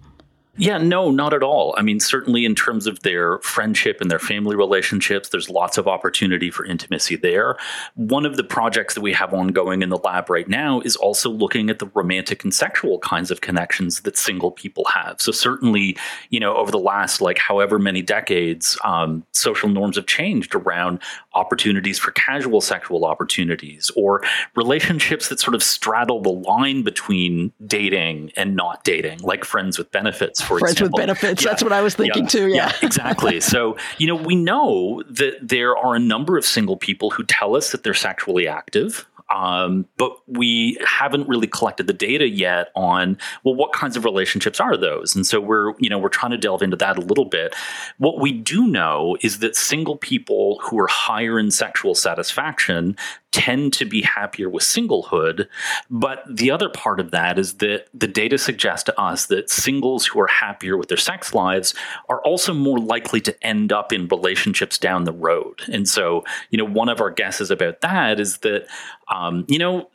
Yeah, 0.60 0.76
no, 0.76 1.10
not 1.10 1.32
at 1.32 1.42
all. 1.42 1.74
I 1.78 1.82
mean, 1.82 2.00
certainly 2.00 2.44
in 2.44 2.54
terms 2.54 2.86
of 2.86 3.00
their 3.00 3.38
friendship 3.38 4.02
and 4.02 4.10
their 4.10 4.18
family 4.18 4.56
relationships, 4.56 5.30
there's 5.30 5.48
lots 5.48 5.78
of 5.78 5.88
opportunity 5.88 6.50
for 6.50 6.66
intimacy 6.66 7.16
there. 7.16 7.56
One 7.94 8.26
of 8.26 8.36
the 8.36 8.44
projects 8.44 8.92
that 8.92 9.00
we 9.00 9.14
have 9.14 9.32
ongoing 9.32 9.80
in 9.80 9.88
the 9.88 9.96
lab 9.96 10.28
right 10.28 10.46
now 10.46 10.80
is 10.80 10.96
also 10.96 11.30
looking 11.30 11.70
at 11.70 11.78
the 11.78 11.86
romantic 11.94 12.44
and 12.44 12.52
sexual 12.52 12.98
kinds 12.98 13.30
of 13.30 13.40
connections 13.40 14.02
that 14.02 14.18
single 14.18 14.50
people 14.50 14.84
have. 14.94 15.18
So, 15.18 15.32
certainly, 15.32 15.96
you 16.28 16.38
know, 16.38 16.54
over 16.54 16.70
the 16.70 16.78
last 16.78 17.22
like 17.22 17.38
however 17.38 17.78
many 17.78 18.02
decades, 18.02 18.76
um, 18.84 19.24
social 19.32 19.70
norms 19.70 19.96
have 19.96 20.06
changed 20.06 20.54
around 20.54 21.00
opportunities 21.32 21.98
for 21.98 22.10
casual 22.10 22.60
sexual 22.60 23.06
opportunities 23.06 23.90
or 23.96 24.22
relationships 24.56 25.28
that 25.28 25.40
sort 25.40 25.54
of 25.54 25.62
straddle 25.62 26.20
the 26.20 26.28
line 26.28 26.82
between 26.82 27.50
dating 27.66 28.30
and 28.36 28.54
not 28.56 28.84
dating, 28.84 29.20
like 29.20 29.42
friends 29.42 29.78
with 29.78 29.90
benefits 29.90 30.49
for 30.50 30.58
friends 30.58 30.72
example. 30.72 30.96
with 30.96 31.06
benefits. 31.06 31.42
Yeah. 31.42 31.50
That's 31.50 31.62
what 31.62 31.72
I 31.72 31.80
was 31.80 31.94
thinking 31.94 32.24
yeah. 32.24 32.28
too. 32.28 32.48
Yeah, 32.48 32.54
yeah 32.54 32.72
exactly. 32.86 33.40
so 33.54 33.76
you 33.98 34.06
know, 34.06 34.16
we 34.16 34.36
know 34.36 35.02
that 35.08 35.38
there 35.40 35.76
are 35.76 35.94
a 35.94 36.00
number 36.00 36.36
of 36.36 36.44
single 36.44 36.76
people 36.76 37.10
who 37.10 37.24
tell 37.24 37.56
us 37.56 37.72
that 37.72 37.82
they're 37.82 37.94
sexually 37.94 38.46
active. 38.46 39.06
Um, 39.32 39.86
but 39.96 40.16
we 40.26 40.76
haven't 40.84 41.28
really 41.28 41.46
collected 41.46 41.86
the 41.86 41.92
data 41.92 42.28
yet 42.28 42.72
on 42.74 43.16
well 43.44 43.54
what 43.54 43.72
kinds 43.72 43.96
of 43.96 44.04
relationships 44.04 44.58
are 44.58 44.76
those 44.76 45.14
and 45.14 45.24
so 45.24 45.40
we're 45.40 45.72
you 45.78 45.88
know 45.88 45.98
we're 45.98 46.08
trying 46.08 46.32
to 46.32 46.36
delve 46.36 46.62
into 46.62 46.76
that 46.78 46.98
a 46.98 47.00
little 47.00 47.26
bit 47.26 47.54
what 47.98 48.18
we 48.18 48.32
do 48.32 48.66
know 48.66 49.16
is 49.20 49.38
that 49.38 49.54
single 49.54 49.96
people 49.96 50.58
who 50.64 50.80
are 50.80 50.88
higher 50.88 51.38
in 51.38 51.52
sexual 51.52 51.94
satisfaction 51.94 52.96
tend 53.32 53.72
to 53.74 53.84
be 53.84 54.02
happier 54.02 54.48
with 54.48 54.64
singlehood. 54.64 55.46
But 55.88 56.24
the 56.28 56.50
other 56.50 56.68
part 56.68 57.00
of 57.00 57.10
that 57.12 57.38
is 57.38 57.54
that 57.54 57.86
the 57.94 58.08
data 58.08 58.38
suggests 58.38 58.84
to 58.84 59.00
us 59.00 59.26
that 59.26 59.50
singles 59.50 60.06
who 60.06 60.20
are 60.20 60.26
happier 60.26 60.76
with 60.76 60.88
their 60.88 60.96
sex 60.96 61.32
lives 61.34 61.74
are 62.08 62.20
also 62.22 62.52
more 62.52 62.78
likely 62.78 63.20
to 63.22 63.46
end 63.46 63.72
up 63.72 63.92
in 63.92 64.08
relationships 64.08 64.78
down 64.78 65.04
the 65.04 65.12
road. 65.12 65.62
And 65.72 65.88
so, 65.88 66.24
you 66.50 66.58
know, 66.58 66.64
one 66.64 66.88
of 66.88 67.00
our 67.00 67.10
guesses 67.10 67.50
about 67.50 67.80
that 67.82 68.18
is 68.18 68.38
that, 68.38 68.66
um, 69.12 69.44
you 69.48 69.58
know, 69.58 69.88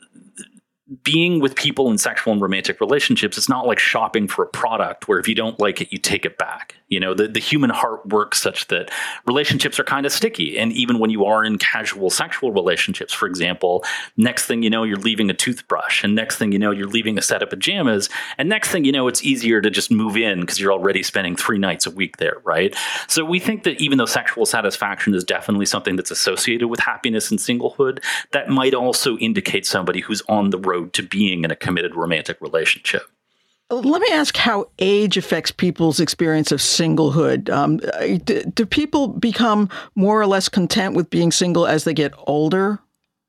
being 1.02 1.40
with 1.40 1.56
people 1.56 1.90
in 1.90 1.98
sexual 1.98 2.32
and 2.32 2.40
romantic 2.40 2.80
relationships, 2.80 3.36
it's 3.36 3.48
not 3.48 3.66
like 3.66 3.78
shopping 3.78 4.28
for 4.28 4.44
a 4.44 4.48
product 4.48 5.08
where 5.08 5.18
if 5.18 5.26
you 5.26 5.34
don't 5.34 5.58
like 5.58 5.80
it, 5.80 5.92
you 5.92 5.98
take 5.98 6.24
it 6.24 6.38
back. 6.38 6.76
You 6.88 7.00
know, 7.00 7.14
the, 7.14 7.26
the 7.26 7.40
human 7.40 7.70
heart 7.70 8.06
works 8.06 8.40
such 8.40 8.68
that 8.68 8.90
relationships 9.26 9.80
are 9.80 9.84
kind 9.84 10.06
of 10.06 10.12
sticky. 10.12 10.56
And 10.56 10.72
even 10.72 10.98
when 10.98 11.10
you 11.10 11.24
are 11.24 11.44
in 11.44 11.58
casual 11.58 12.10
sexual 12.10 12.52
relationships, 12.52 13.12
for 13.12 13.26
example, 13.26 13.84
next 14.16 14.46
thing 14.46 14.62
you 14.62 14.70
know, 14.70 14.84
you're 14.84 14.96
leaving 14.96 15.28
a 15.28 15.34
toothbrush. 15.34 16.04
And 16.04 16.14
next 16.14 16.36
thing 16.36 16.52
you 16.52 16.58
know, 16.58 16.70
you're 16.70 16.86
leaving 16.86 17.18
a 17.18 17.22
set 17.22 17.42
of 17.42 17.50
pajamas. 17.50 18.08
And 18.38 18.48
next 18.48 18.70
thing 18.70 18.84
you 18.84 18.92
know, 18.92 19.08
it's 19.08 19.24
easier 19.24 19.60
to 19.60 19.70
just 19.70 19.90
move 19.90 20.16
in 20.16 20.40
because 20.40 20.60
you're 20.60 20.72
already 20.72 21.02
spending 21.02 21.34
three 21.34 21.58
nights 21.58 21.86
a 21.86 21.90
week 21.90 22.18
there, 22.18 22.36
right? 22.44 22.74
So 23.08 23.24
we 23.24 23.40
think 23.40 23.64
that 23.64 23.80
even 23.80 23.98
though 23.98 24.06
sexual 24.06 24.46
satisfaction 24.46 25.14
is 25.14 25.24
definitely 25.24 25.66
something 25.66 25.96
that's 25.96 26.12
associated 26.12 26.68
with 26.68 26.80
happiness 26.80 27.30
and 27.30 27.40
singlehood, 27.40 28.02
that 28.30 28.48
might 28.48 28.74
also 28.74 29.16
indicate 29.18 29.66
somebody 29.66 30.00
who's 30.00 30.22
on 30.28 30.50
the 30.50 30.58
road 30.58 30.92
to 30.92 31.02
being 31.02 31.44
in 31.44 31.50
a 31.50 31.56
committed 31.56 31.96
romantic 31.96 32.40
relationship. 32.40 33.10
Let 33.68 34.00
me 34.00 34.08
ask 34.12 34.36
how 34.36 34.68
age 34.78 35.16
affects 35.16 35.50
people's 35.50 35.98
experience 35.98 36.52
of 36.52 36.60
singlehood. 36.60 37.50
Um, 37.50 37.78
do, 38.24 38.44
do 38.44 38.64
people 38.64 39.08
become 39.08 39.68
more 39.96 40.20
or 40.20 40.26
less 40.26 40.48
content 40.48 40.94
with 40.94 41.10
being 41.10 41.32
single 41.32 41.66
as 41.66 41.82
they 41.82 41.94
get 41.94 42.14
older? 42.28 42.78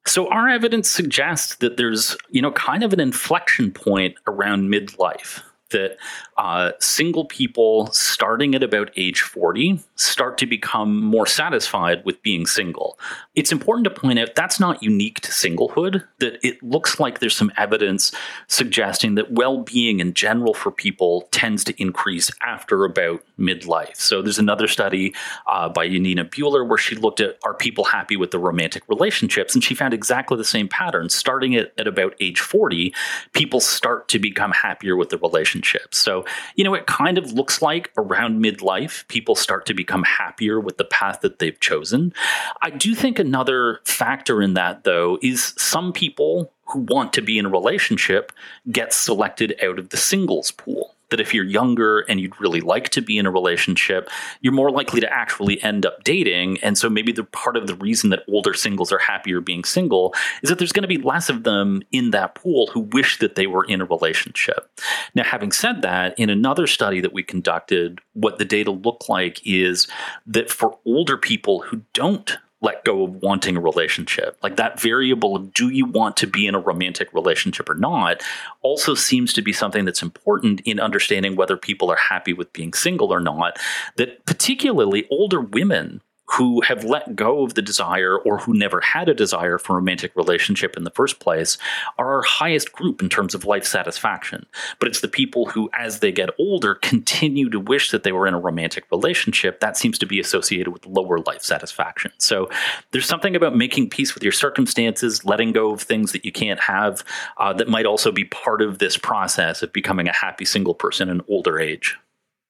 So 0.05 0.29
our 0.29 0.47
evidence 0.47 0.89
suggests 0.89 1.55
that 1.55 1.77
there's, 1.77 2.15
you 2.29 2.41
know, 2.41 2.51
kind 2.51 2.83
of 2.83 2.93
an 2.93 2.99
inflection 2.99 3.71
point 3.71 4.15
around 4.27 4.69
midlife 4.69 5.41
that 5.71 5.97
uh, 6.37 6.71
single 6.79 7.25
people 7.25 7.87
starting 7.91 8.53
at 8.53 8.61
about 8.61 8.91
age 8.95 9.21
40 9.21 9.79
start 9.95 10.37
to 10.37 10.45
become 10.45 11.03
more 11.03 11.25
satisfied 11.25 12.05
with 12.05 12.21
being 12.21 12.45
single. 12.45 12.99
It's 13.33 13.51
important 13.51 13.85
to 13.85 13.89
point 13.89 14.19
out 14.19 14.35
that's 14.35 14.59
not 14.59 14.83
unique 14.83 15.19
to 15.21 15.31
singlehood, 15.31 16.03
that 16.19 16.37
it 16.45 16.61
looks 16.61 16.99
like 16.99 17.19
there's 17.19 17.35
some 17.35 17.51
evidence 17.57 18.11
suggesting 18.47 19.15
that 19.15 19.31
well 19.31 19.59
being 19.63 19.99
in 19.99 20.13
general 20.13 20.53
for 20.53 20.71
people 20.71 21.27
tends 21.31 21.63
to 21.63 21.81
increase 21.81 22.29
after 22.41 22.85
about 22.85 23.23
midlife. 23.39 23.95
So 23.95 24.21
there's 24.21 24.39
another 24.39 24.67
study 24.67 25.15
uh, 25.47 25.69
by 25.69 25.87
Janina 25.87 26.25
Buehler 26.25 26.67
where 26.67 26.77
she 26.77 26.95
looked 26.95 27.19
at 27.19 27.37
are 27.43 27.55
people 27.55 27.83
happy 27.83 28.15
with 28.15 28.29
the 28.29 28.39
romantic 28.39 28.83
relationships, 28.87 29.55
and 29.55 29.63
she 29.63 29.73
found 29.73 29.93
exactly 29.93 30.37
the 30.37 30.43
same 30.45 30.67
pattern. 30.67 31.09
Starting 31.09 31.55
at, 31.55 31.73
at 31.79 31.87
about 31.87 32.13
age 32.19 32.39
40, 32.39 32.93
people 33.33 33.59
start 33.59 34.07
to 34.09 34.19
become 34.19 34.51
happier 34.51 34.95
with 34.95 35.09
the 35.09 35.17
relationships. 35.17 35.97
So 35.97 36.25
you 36.55 36.63
know, 36.63 36.73
it 36.73 36.87
kind 36.87 37.17
of 37.17 37.33
looks 37.33 37.61
like 37.61 37.91
around 37.97 38.43
midlife, 38.43 39.07
people 39.07 39.35
start 39.35 39.65
to 39.67 39.73
become 39.73 40.03
happier 40.03 40.59
with 40.59 40.77
the 40.77 40.85
path 40.85 41.21
that 41.21 41.39
they've 41.39 41.59
chosen. 41.59 42.13
I 42.61 42.69
do 42.69 42.95
think 42.95 43.19
another 43.19 43.79
factor 43.85 44.41
in 44.41 44.53
that, 44.55 44.83
though, 44.83 45.17
is 45.21 45.53
some 45.57 45.93
people 45.93 46.51
who 46.65 46.79
want 46.79 47.13
to 47.13 47.21
be 47.21 47.37
in 47.37 47.45
a 47.45 47.49
relationship 47.49 48.31
get 48.71 48.93
selected 48.93 49.57
out 49.63 49.79
of 49.79 49.89
the 49.89 49.97
singles 49.97 50.51
pool 50.51 50.96
that 51.09 51.19
if 51.19 51.33
you're 51.33 51.45
younger 51.45 51.99
and 52.01 52.19
you'd 52.19 52.39
really 52.39 52.61
like 52.61 52.89
to 52.89 53.01
be 53.01 53.17
in 53.17 53.25
a 53.25 53.31
relationship, 53.31 54.09
you're 54.41 54.53
more 54.53 54.71
likely 54.71 54.99
to 54.99 55.11
actually 55.11 55.61
end 55.63 55.85
up 55.85 56.03
dating. 56.03 56.59
And 56.61 56.77
so 56.77 56.89
maybe 56.89 57.11
the 57.11 57.23
part 57.23 57.57
of 57.57 57.67
the 57.67 57.75
reason 57.75 58.09
that 58.09 58.23
older 58.27 58.53
singles 58.53 58.91
are 58.91 58.99
happier 58.99 59.41
being 59.41 59.63
single 59.63 60.13
is 60.43 60.49
that 60.49 60.59
there's 60.59 60.71
going 60.71 60.83
to 60.83 60.87
be 60.87 60.97
less 60.97 61.29
of 61.29 61.43
them 61.43 61.81
in 61.91 62.11
that 62.11 62.35
pool 62.35 62.67
who 62.67 62.81
wish 62.81 63.19
that 63.19 63.35
they 63.35 63.47
were 63.47 63.65
in 63.65 63.81
a 63.81 63.85
relationship. 63.85 64.69
Now, 65.15 65.23
having 65.23 65.51
said 65.51 65.81
that, 65.81 66.17
in 66.19 66.29
another 66.29 66.67
study 66.67 67.01
that 67.01 67.13
we 67.13 67.23
conducted, 67.23 67.99
what 68.13 68.37
the 68.37 68.45
data 68.45 68.71
look 68.71 69.09
like 69.09 69.39
is 69.45 69.87
that 70.25 70.49
for 70.49 70.77
older 70.85 71.17
people 71.17 71.61
who 71.61 71.81
don't 71.93 72.37
let 72.61 72.83
go 72.83 73.03
of 73.03 73.15
wanting 73.15 73.55
a 73.55 73.61
relationship. 73.61 74.37
Like 74.41 74.55
that 74.55 74.79
variable 74.79 75.35
of 75.35 75.53
do 75.53 75.69
you 75.69 75.85
want 75.85 76.17
to 76.17 76.27
be 76.27 76.47
in 76.47 76.55
a 76.55 76.59
romantic 76.59 77.13
relationship 77.13 77.69
or 77.69 77.75
not 77.75 78.23
also 78.61 78.95
seems 78.95 79.31
to 79.33 79.41
be 79.41 79.53
something 79.53 79.85
that's 79.85 80.01
important 80.01 80.61
in 80.61 80.79
understanding 80.79 81.35
whether 81.35 81.55
people 81.55 81.91
are 81.91 81.97
happy 81.97 82.33
with 82.33 82.51
being 82.53 82.73
single 82.73 83.13
or 83.13 83.19
not. 83.19 83.59
That 83.97 84.25
particularly 84.25 85.07
older 85.11 85.39
women 85.39 86.01
who 86.31 86.61
have 86.61 86.83
let 86.83 87.15
go 87.15 87.43
of 87.43 87.53
the 87.53 87.61
desire 87.61 88.17
or 88.17 88.37
who 88.37 88.53
never 88.53 88.81
had 88.81 89.07
a 89.07 89.13
desire 89.13 89.57
for 89.57 89.73
a 89.73 89.75
romantic 89.77 90.15
relationship 90.15 90.75
in 90.75 90.83
the 90.83 90.91
first 90.91 91.19
place 91.19 91.57
are 91.97 92.15
our 92.15 92.21
highest 92.21 92.73
group 92.73 93.01
in 93.01 93.07
terms 93.07 93.33
of 93.33 93.45
life 93.45 93.65
satisfaction. 93.65 94.45
But 94.79 94.89
it's 94.89 94.99
the 94.99 95.07
people 95.07 95.45
who, 95.45 95.69
as 95.73 95.99
they 95.99 96.11
get 96.11 96.29
older, 96.37 96.75
continue 96.75 97.49
to 97.49 97.59
wish 97.59 97.91
that 97.91 98.03
they 98.03 98.11
were 98.11 98.27
in 98.27 98.33
a 98.33 98.39
romantic 98.39 98.85
relationship. 98.91 99.61
That 99.61 99.77
seems 99.77 99.97
to 99.99 100.05
be 100.05 100.19
associated 100.19 100.71
with 100.71 100.85
lower 100.85 101.19
life 101.19 101.43
satisfaction. 101.43 102.11
So 102.17 102.49
there's 102.91 103.05
something 103.05 103.35
about 103.35 103.55
making 103.55 103.89
peace 103.89 104.13
with 104.13 104.23
your 104.23 104.33
circumstances, 104.33 105.23
letting 105.23 105.53
go 105.53 105.71
of 105.71 105.81
things 105.81 106.11
that 106.11 106.25
you 106.25 106.31
can't 106.31 106.59
have, 106.59 107.05
uh, 107.37 107.53
that 107.53 107.69
might 107.69 107.85
also 107.85 108.11
be 108.11 108.25
part 108.25 108.61
of 108.61 108.79
this 108.79 108.97
process 108.97 109.63
of 109.63 109.71
becoming 109.71 110.07
a 110.09 110.13
happy 110.13 110.45
single 110.45 110.73
person 110.73 111.09
in 111.09 111.21
older 111.29 111.59
age. 111.59 111.97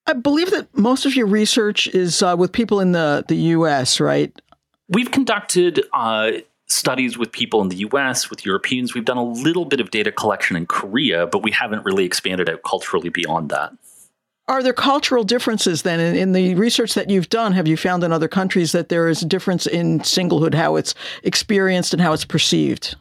I 0.07 0.13
believe 0.13 0.51
that 0.51 0.75
most 0.75 1.05
of 1.05 1.15
your 1.15 1.27
research 1.27 1.87
is 1.87 2.23
uh, 2.23 2.35
with 2.37 2.53
people 2.53 2.79
in 2.79 2.93
the, 2.93 3.25
the 3.27 3.35
US, 3.35 3.99
right? 3.99 4.33
We've 4.87 5.11
conducted 5.11 5.83
uh, 5.93 6.31
studies 6.67 7.17
with 7.17 7.33
people 7.33 7.61
in 7.61 7.67
the 7.67 7.77
US, 7.89 8.29
with 8.29 8.45
Europeans. 8.45 8.93
We've 8.93 9.05
done 9.05 9.17
a 9.17 9.23
little 9.23 9.65
bit 9.65 9.81
of 9.81 9.91
data 9.91 10.11
collection 10.11 10.55
in 10.55 10.65
Korea, 10.65 11.27
but 11.27 11.43
we 11.43 11.51
haven't 11.51 11.83
really 11.83 12.05
expanded 12.05 12.49
out 12.49 12.63
culturally 12.63 13.09
beyond 13.09 13.49
that. 13.49 13.73
Are 14.47 14.63
there 14.63 14.71
cultural 14.71 15.25
differences 15.25 15.81
then 15.81 15.99
in, 15.99 16.15
in, 16.15 16.31
the 16.31 16.55
research 16.55 16.93
that 16.93 17.09
you've 17.09 17.27
done? 17.27 17.51
Have 17.51 17.67
you 17.67 17.75
found 17.75 18.01
in 18.05 18.13
other 18.13 18.29
countries 18.29 18.71
that 18.71 18.87
there 18.87 19.09
is 19.09 19.21
a 19.21 19.25
difference 19.25 19.67
in 19.67 19.99
singlehood, 19.99 20.53
how 20.53 20.77
it's 20.77 20.95
experienced 21.23 21.91
and 21.91 22.01
how 22.01 22.13
it's 22.13 22.23
perceived? 22.23 22.95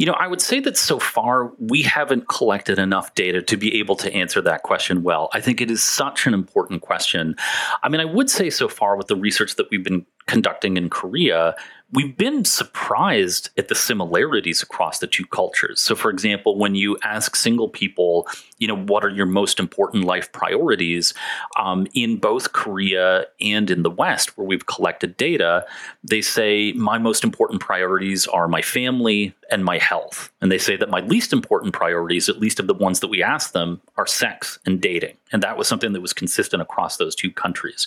You 0.00 0.06
know, 0.06 0.14
I 0.14 0.28
would 0.28 0.40
say 0.40 0.60
that 0.60 0.78
so 0.78 0.98
far 0.98 1.52
we 1.58 1.82
haven't 1.82 2.26
collected 2.26 2.78
enough 2.78 3.14
data 3.14 3.42
to 3.42 3.56
be 3.58 3.78
able 3.78 3.96
to 3.96 4.10
answer 4.14 4.40
that 4.40 4.62
question 4.62 5.02
well. 5.02 5.28
I 5.34 5.42
think 5.42 5.60
it 5.60 5.70
is 5.70 5.82
such 5.82 6.26
an 6.26 6.32
important 6.32 6.80
question. 6.80 7.36
I 7.82 7.90
mean, 7.90 8.00
I 8.00 8.06
would 8.06 8.30
say 8.30 8.48
so 8.48 8.66
far 8.66 8.96
with 8.96 9.08
the 9.08 9.14
research 9.14 9.56
that 9.56 9.68
we've 9.70 9.84
been 9.84 10.06
conducting 10.24 10.78
in 10.78 10.88
Korea, 10.88 11.54
we've 11.92 12.16
been 12.16 12.46
surprised 12.46 13.50
at 13.58 13.68
the 13.68 13.74
similarities 13.74 14.62
across 14.62 15.00
the 15.00 15.06
two 15.06 15.26
cultures. 15.26 15.82
So, 15.82 15.94
for 15.94 16.10
example, 16.10 16.56
when 16.56 16.74
you 16.74 16.96
ask 17.02 17.36
single 17.36 17.68
people, 17.68 18.26
you 18.60 18.68
know, 18.68 18.76
what 18.76 19.04
are 19.04 19.08
your 19.08 19.26
most 19.26 19.58
important 19.58 20.04
life 20.04 20.30
priorities, 20.30 21.12
um, 21.58 21.86
in 21.94 22.18
both 22.18 22.52
Korea 22.52 23.24
and 23.40 23.70
in 23.70 23.82
the 23.82 23.90
West, 23.90 24.36
where 24.38 24.46
we've 24.46 24.66
collected 24.66 25.16
data, 25.16 25.66
they 26.04 26.20
say, 26.20 26.72
my 26.72 26.98
most 26.98 27.24
important 27.24 27.60
priorities 27.60 28.26
are 28.28 28.46
my 28.46 28.62
family 28.62 29.34
and 29.50 29.64
my 29.64 29.78
health. 29.78 30.30
And 30.40 30.52
they 30.52 30.58
say 30.58 30.76
that 30.76 30.90
my 30.90 31.00
least 31.00 31.32
important 31.32 31.72
priorities, 31.74 32.28
at 32.28 32.38
least 32.38 32.60
of 32.60 32.66
the 32.66 32.74
ones 32.74 33.00
that 33.00 33.08
we 33.08 33.22
asked 33.22 33.52
them, 33.52 33.80
are 33.96 34.06
sex 34.06 34.58
and 34.64 34.80
dating. 34.80 35.16
And 35.32 35.42
that 35.42 35.56
was 35.56 35.68
something 35.68 35.92
that 35.92 36.00
was 36.00 36.12
consistent 36.12 36.62
across 36.62 36.96
those 36.96 37.14
two 37.14 37.30
countries. 37.30 37.86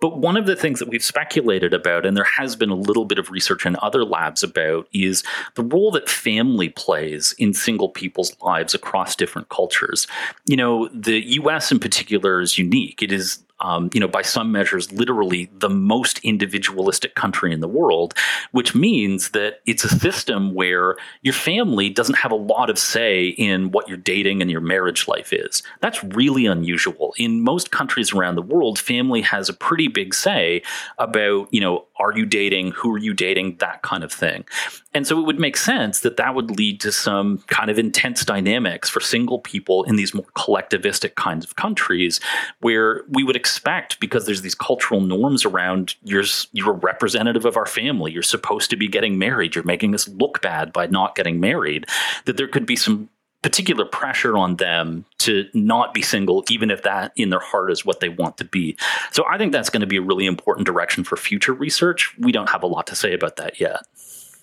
But 0.00 0.18
one 0.18 0.36
of 0.36 0.46
the 0.46 0.56
things 0.56 0.78
that 0.78 0.88
we've 0.88 1.02
speculated 1.02 1.74
about, 1.74 2.06
and 2.06 2.16
there 2.16 2.28
has 2.38 2.56
been 2.56 2.70
a 2.70 2.76
little 2.76 3.04
bit 3.04 3.18
of 3.18 3.30
research 3.30 3.66
in 3.66 3.76
other 3.82 4.04
labs 4.04 4.42
about 4.42 4.88
is 4.92 5.22
the 5.54 5.62
role 5.62 5.90
that 5.92 6.08
family 6.08 6.68
plays 6.68 7.34
in 7.38 7.54
single 7.54 7.88
people's 7.88 8.36
lives 8.42 8.74
across 8.74 9.16
different 9.16 9.48
cultures. 9.48 10.01
You 10.46 10.56
know, 10.56 10.88
the 10.88 11.20
US 11.38 11.72
in 11.72 11.78
particular 11.78 12.40
is 12.40 12.58
unique. 12.58 13.02
It 13.02 13.12
is 13.12 13.42
um, 13.62 13.88
you 13.94 14.00
know, 14.00 14.08
by 14.08 14.22
some 14.22 14.52
measures, 14.52 14.92
literally 14.92 15.48
the 15.58 15.70
most 15.70 16.18
individualistic 16.18 17.14
country 17.14 17.52
in 17.52 17.60
the 17.60 17.68
world, 17.68 18.12
which 18.50 18.74
means 18.74 19.30
that 19.30 19.60
it's 19.64 19.84
a 19.84 19.88
system 19.88 20.52
where 20.52 20.96
your 21.22 21.32
family 21.32 21.88
doesn't 21.88 22.16
have 22.16 22.32
a 22.32 22.36
lot 22.36 22.68
of 22.68 22.78
say 22.78 23.28
in 23.28 23.70
what 23.70 23.88
your 23.88 23.96
dating 23.96 24.42
and 24.42 24.50
your 24.50 24.60
marriage 24.60 25.08
life 25.08 25.32
is. 25.32 25.62
That's 25.80 26.02
really 26.04 26.46
unusual. 26.46 27.14
In 27.16 27.42
most 27.42 27.70
countries 27.70 28.12
around 28.12 28.34
the 28.34 28.42
world, 28.42 28.78
family 28.78 29.22
has 29.22 29.48
a 29.48 29.54
pretty 29.54 29.88
big 29.88 30.12
say 30.12 30.62
about, 30.98 31.48
you 31.52 31.60
know, 31.60 31.86
are 31.96 32.16
you 32.16 32.26
dating? 32.26 32.72
Who 32.72 32.92
are 32.92 32.98
you 32.98 33.14
dating? 33.14 33.58
That 33.58 33.82
kind 33.82 34.02
of 34.02 34.12
thing. 34.12 34.44
And 34.92 35.06
so 35.06 35.18
it 35.20 35.26
would 35.26 35.38
make 35.38 35.56
sense 35.56 36.00
that 36.00 36.16
that 36.16 36.34
would 36.34 36.50
lead 36.50 36.80
to 36.80 36.90
some 36.90 37.38
kind 37.46 37.70
of 37.70 37.78
intense 37.78 38.24
dynamics 38.24 38.90
for 38.90 39.00
single 39.00 39.38
people 39.38 39.84
in 39.84 39.96
these 39.96 40.12
more 40.12 40.26
collectivistic 40.36 41.14
kinds 41.14 41.44
of 41.44 41.54
countries 41.56 42.20
where 42.60 43.02
we 43.08 43.22
would 43.22 43.36
expect, 43.36 43.51
because 44.00 44.26
there's 44.26 44.42
these 44.42 44.54
cultural 44.54 45.00
norms 45.00 45.44
around 45.44 45.94
you're, 46.02 46.24
you're 46.52 46.70
a 46.70 46.78
representative 46.78 47.44
of 47.44 47.56
our 47.56 47.66
family, 47.66 48.12
you're 48.12 48.22
supposed 48.22 48.70
to 48.70 48.76
be 48.76 48.88
getting 48.88 49.18
married, 49.18 49.54
you're 49.54 49.64
making 49.64 49.94
us 49.94 50.08
look 50.08 50.42
bad 50.42 50.72
by 50.72 50.86
not 50.86 51.14
getting 51.14 51.40
married, 51.40 51.86
that 52.24 52.36
there 52.36 52.48
could 52.48 52.66
be 52.66 52.76
some 52.76 53.08
particular 53.42 53.84
pressure 53.84 54.36
on 54.38 54.56
them 54.56 55.04
to 55.18 55.46
not 55.52 55.92
be 55.92 56.00
single, 56.00 56.44
even 56.48 56.70
if 56.70 56.82
that 56.84 57.12
in 57.16 57.30
their 57.30 57.40
heart 57.40 57.72
is 57.72 57.84
what 57.84 58.00
they 58.00 58.08
want 58.08 58.36
to 58.38 58.44
be. 58.44 58.76
So 59.10 59.24
I 59.28 59.36
think 59.36 59.52
that's 59.52 59.68
going 59.68 59.80
to 59.80 59.86
be 59.86 59.96
a 59.96 60.02
really 60.02 60.26
important 60.26 60.66
direction 60.66 61.02
for 61.02 61.16
future 61.16 61.52
research. 61.52 62.16
We 62.18 62.32
don't 62.32 62.50
have 62.50 62.62
a 62.62 62.68
lot 62.68 62.86
to 62.86 62.94
say 62.94 63.12
about 63.12 63.36
that 63.36 63.60
yet. 63.60 63.82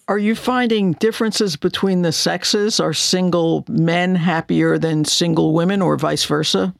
Are 0.10 0.18
you 0.18 0.36
finding 0.36 0.94
differences 0.94 1.56
between 1.56 2.02
the 2.02 2.12
sexes? 2.12 2.80
Are 2.80 2.94
single 2.94 3.64
men 3.70 4.16
happier 4.16 4.78
than 4.78 5.06
single 5.06 5.54
women 5.54 5.82
or 5.82 5.98
vice 5.98 6.26
versa? 6.26 6.74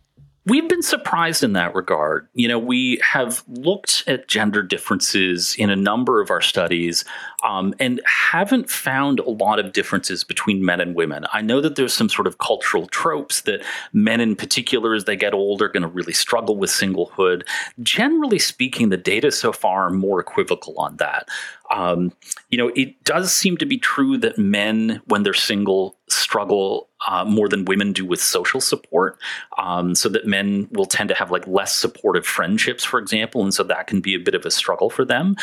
We've 0.46 0.68
been 0.70 0.82
surprised 0.82 1.44
in 1.44 1.54
that 1.54 1.76
regard. 1.76 2.28
You 2.34 2.48
know, 2.48 2.60
we 2.60 3.00
have 3.04 3.44
looked 3.48 4.04
at 4.08 4.28
gender 4.28 4.64
differences 4.64 5.56
in 5.58 5.70
a 5.70 5.76
number 5.76 6.22
of 6.22 6.32
our 6.32 6.42
studies 6.42 7.06
um, 7.44 7.74
and 7.80 8.02
haven't 8.06 8.70
found 8.70 9.20
a 9.20 9.30
lot 9.30 9.60
of 9.60 9.74
differences 9.74 10.24
between 10.24 10.66
men 10.66 10.82
and 10.82 10.96
women. 10.96 11.26
I 11.32 11.42
know 11.42 11.62
that 11.62 11.76
there's 11.76 11.94
some 11.94 12.10
sort 12.10 12.28
of 12.28 12.38
cultural 12.38 12.88
tropes 12.88 13.42
that 13.42 13.64
men 13.94 14.22
in 14.22 14.36
particular, 14.36 14.94
as 14.94 15.06
they 15.06 15.16
get 15.16 15.34
older, 15.34 15.66
are 15.66 15.70
going 15.70 15.84
to 15.84 15.88
really 15.88 16.14
struggle 16.14 16.58
with 16.58 16.70
singlehood. 16.70 17.48
Generally 17.82 18.40
speaking, 18.40 18.90
the 18.90 18.98
data 18.98 19.32
so 19.32 19.52
far 19.52 19.88
are 19.88 19.92
more 19.92 20.20
equivocal 20.20 20.78
on 20.78 20.98
that. 20.98 21.28
Um, 21.72 22.12
you 22.50 22.58
know, 22.58 22.72
it 22.76 23.04
does 23.04 23.32
seem 23.32 23.58
to 23.58 23.66
be 23.66 23.78
true 23.78 24.18
that 24.18 24.38
men, 24.38 25.02
when 25.06 25.24
they're 25.24 25.34
single, 25.34 25.98
struggle 26.08 26.90
uh, 27.08 27.24
more 27.24 27.48
than 27.48 27.66
women 27.66 27.94
do 27.94 28.06
with 28.06 28.20
social 28.20 28.60
support. 28.60 29.20
Um, 29.58 29.94
so 29.94 30.10
that 30.10 30.26
men 30.26 30.68
will 30.72 30.88
tend 30.88 31.10
to 31.10 31.16
have 31.16 31.30
like 31.30 31.46
less 31.48 31.76
supportive 31.76 32.26
friendships, 32.26 32.84
for 32.84 33.00
example, 33.00 33.44
and 33.44 33.54
so 33.54 33.64
that 33.64 33.86
can 33.86 34.02
be 34.02 34.16
a 34.16 34.20
bit 34.20 34.34
of 34.34 34.46
a 34.46 34.52
struggle 34.52 34.90
for 34.90 35.06
them. 35.06 35.36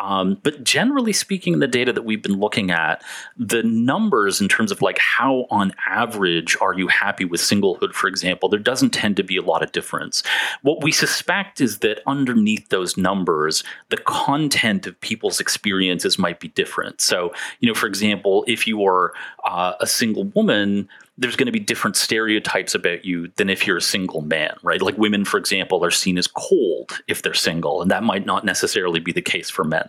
Um, 0.00 0.38
but 0.42 0.64
generally 0.64 1.12
speaking, 1.12 1.43
the 1.52 1.68
data 1.68 1.92
that 1.92 2.04
we've 2.04 2.22
been 2.22 2.38
looking 2.38 2.70
at, 2.70 3.02
the 3.36 3.62
numbers 3.62 4.40
in 4.40 4.48
terms 4.48 4.72
of 4.72 4.82
like 4.82 4.98
how 4.98 5.46
on 5.50 5.72
average 5.86 6.56
are 6.60 6.74
you 6.74 6.88
happy 6.88 7.24
with 7.24 7.40
singlehood, 7.40 7.92
for 7.92 8.08
example, 8.08 8.48
there 8.48 8.58
doesn't 8.58 8.90
tend 8.90 9.16
to 9.16 9.22
be 9.22 9.36
a 9.36 9.42
lot 9.42 9.62
of 9.62 9.72
difference. 9.72 10.22
What 10.62 10.82
we 10.82 10.92
suspect 10.92 11.60
is 11.60 11.78
that 11.78 12.00
underneath 12.06 12.68
those 12.70 12.96
numbers, 12.96 13.62
the 13.90 13.98
content 13.98 14.86
of 14.86 15.00
people's 15.00 15.40
experiences 15.40 16.18
might 16.18 16.40
be 16.40 16.48
different. 16.48 17.00
So, 17.00 17.32
you 17.60 17.68
know, 17.68 17.74
for 17.74 17.86
example, 17.86 18.44
if 18.46 18.66
you 18.66 18.84
are 18.84 19.12
uh, 19.44 19.74
a 19.80 19.86
single 19.86 20.24
woman, 20.24 20.88
there's 21.16 21.36
going 21.36 21.46
to 21.46 21.52
be 21.52 21.60
different 21.60 21.96
stereotypes 21.96 22.74
about 22.74 23.04
you 23.04 23.30
than 23.36 23.48
if 23.48 23.66
you're 23.66 23.76
a 23.76 23.82
single 23.82 24.20
man, 24.22 24.56
right? 24.62 24.82
Like 24.82 24.98
women, 24.98 25.24
for 25.24 25.38
example, 25.38 25.84
are 25.84 25.90
seen 25.90 26.18
as 26.18 26.26
cold 26.26 26.98
if 27.06 27.22
they're 27.22 27.34
single, 27.34 27.82
and 27.82 27.90
that 27.90 28.02
might 28.02 28.26
not 28.26 28.44
necessarily 28.44 29.00
be 29.00 29.12
the 29.12 29.22
case 29.22 29.48
for 29.48 29.64
men. 29.64 29.88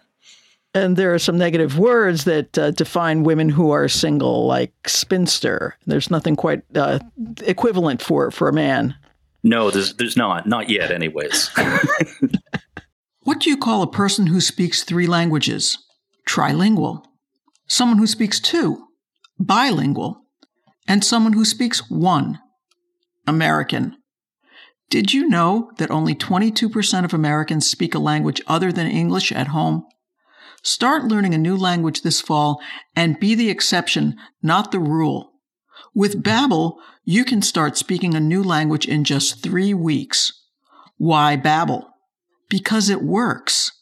And 0.76 0.98
there 0.98 1.14
are 1.14 1.20
some 1.20 1.38
negative 1.38 1.80
words 1.80 2.26
that 2.26 2.58
uh, 2.58 2.72
define 2.72 3.24
women 3.24 3.48
who 3.48 3.72
are 3.72 3.88
single, 3.88 4.46
like 4.46 4.74
spinster. 4.86 5.78
There's 5.86 6.12
nothing 6.12 6.36
quite 6.36 6.64
uh, 6.76 7.00
equivalent 7.44 8.02
for 8.02 8.30
for 8.30 8.50
a 8.50 8.54
man. 8.54 8.94
No, 9.42 9.72
there's 9.72 9.94
there's 9.96 10.18
not, 10.18 10.48
not 10.48 10.70
yet, 10.70 10.92
anyways. 10.92 11.50
what 13.22 13.40
do 13.40 13.50
you 13.50 13.56
call 13.56 13.84
a 13.84 13.92
person 13.92 14.28
who 14.28 14.42
speaks 14.42 14.84
three 14.84 15.08
languages? 15.08 15.78
Trilingual. 16.28 17.06
Someone 17.68 17.98
who 17.98 18.08
speaks 18.08 18.42
two? 18.42 18.84
Bilingual. 19.40 20.26
And 20.90 21.06
someone 21.06 21.34
who 21.34 21.46
speaks 21.46 21.90
one? 21.90 22.40
American. 23.26 23.96
Did 24.90 25.14
you 25.14 25.30
know 25.30 25.72
that 25.78 25.90
only 25.90 26.16
22% 26.16 27.06
of 27.06 27.14
Americans 27.14 27.68
speak 27.68 27.96
a 27.96 28.00
language 28.00 28.42
other 28.46 28.74
than 28.74 28.88
English 28.88 29.32
at 29.32 29.48
home? 29.48 29.86
Start 30.66 31.06
learning 31.06 31.36
a 31.36 31.38
new 31.38 31.56
language 31.56 32.02
this 32.02 32.20
fall 32.20 32.60
and 32.96 33.20
be 33.20 33.36
the 33.36 33.52
exception, 33.52 34.18
not 34.42 34.72
the 34.72 34.80
rule. 34.80 35.34
With 35.94 36.24
Babbel, 36.24 36.78
you 37.04 37.24
can 37.24 37.44
start 37.44 37.78
speaking 37.78 38.16
a 38.16 38.20
new 38.20 38.42
language 38.42 38.88
in 38.88 39.04
just 39.04 39.44
three 39.44 39.76
weeks. 39.76 40.34
Why 40.98 41.38
Babbel? 41.38 41.84
Because 42.50 42.90
it 42.90 43.04
works. 43.04 43.74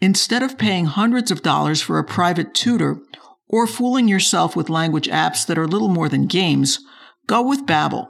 Instead 0.00 0.42
of 0.42 0.58
paying 0.58 0.86
hundreds 0.86 1.30
of 1.30 1.42
dollars 1.42 1.80
for 1.80 2.00
a 2.00 2.04
private 2.04 2.52
tutor 2.52 2.98
or 3.46 3.68
fooling 3.68 4.08
yourself 4.08 4.56
with 4.56 4.68
language 4.68 5.06
apps 5.06 5.46
that 5.46 5.56
are 5.56 5.68
little 5.68 5.86
more 5.86 6.08
than 6.08 6.26
games, 6.26 6.80
go 7.28 7.42
with 7.42 7.64
Babbel. 7.64 8.08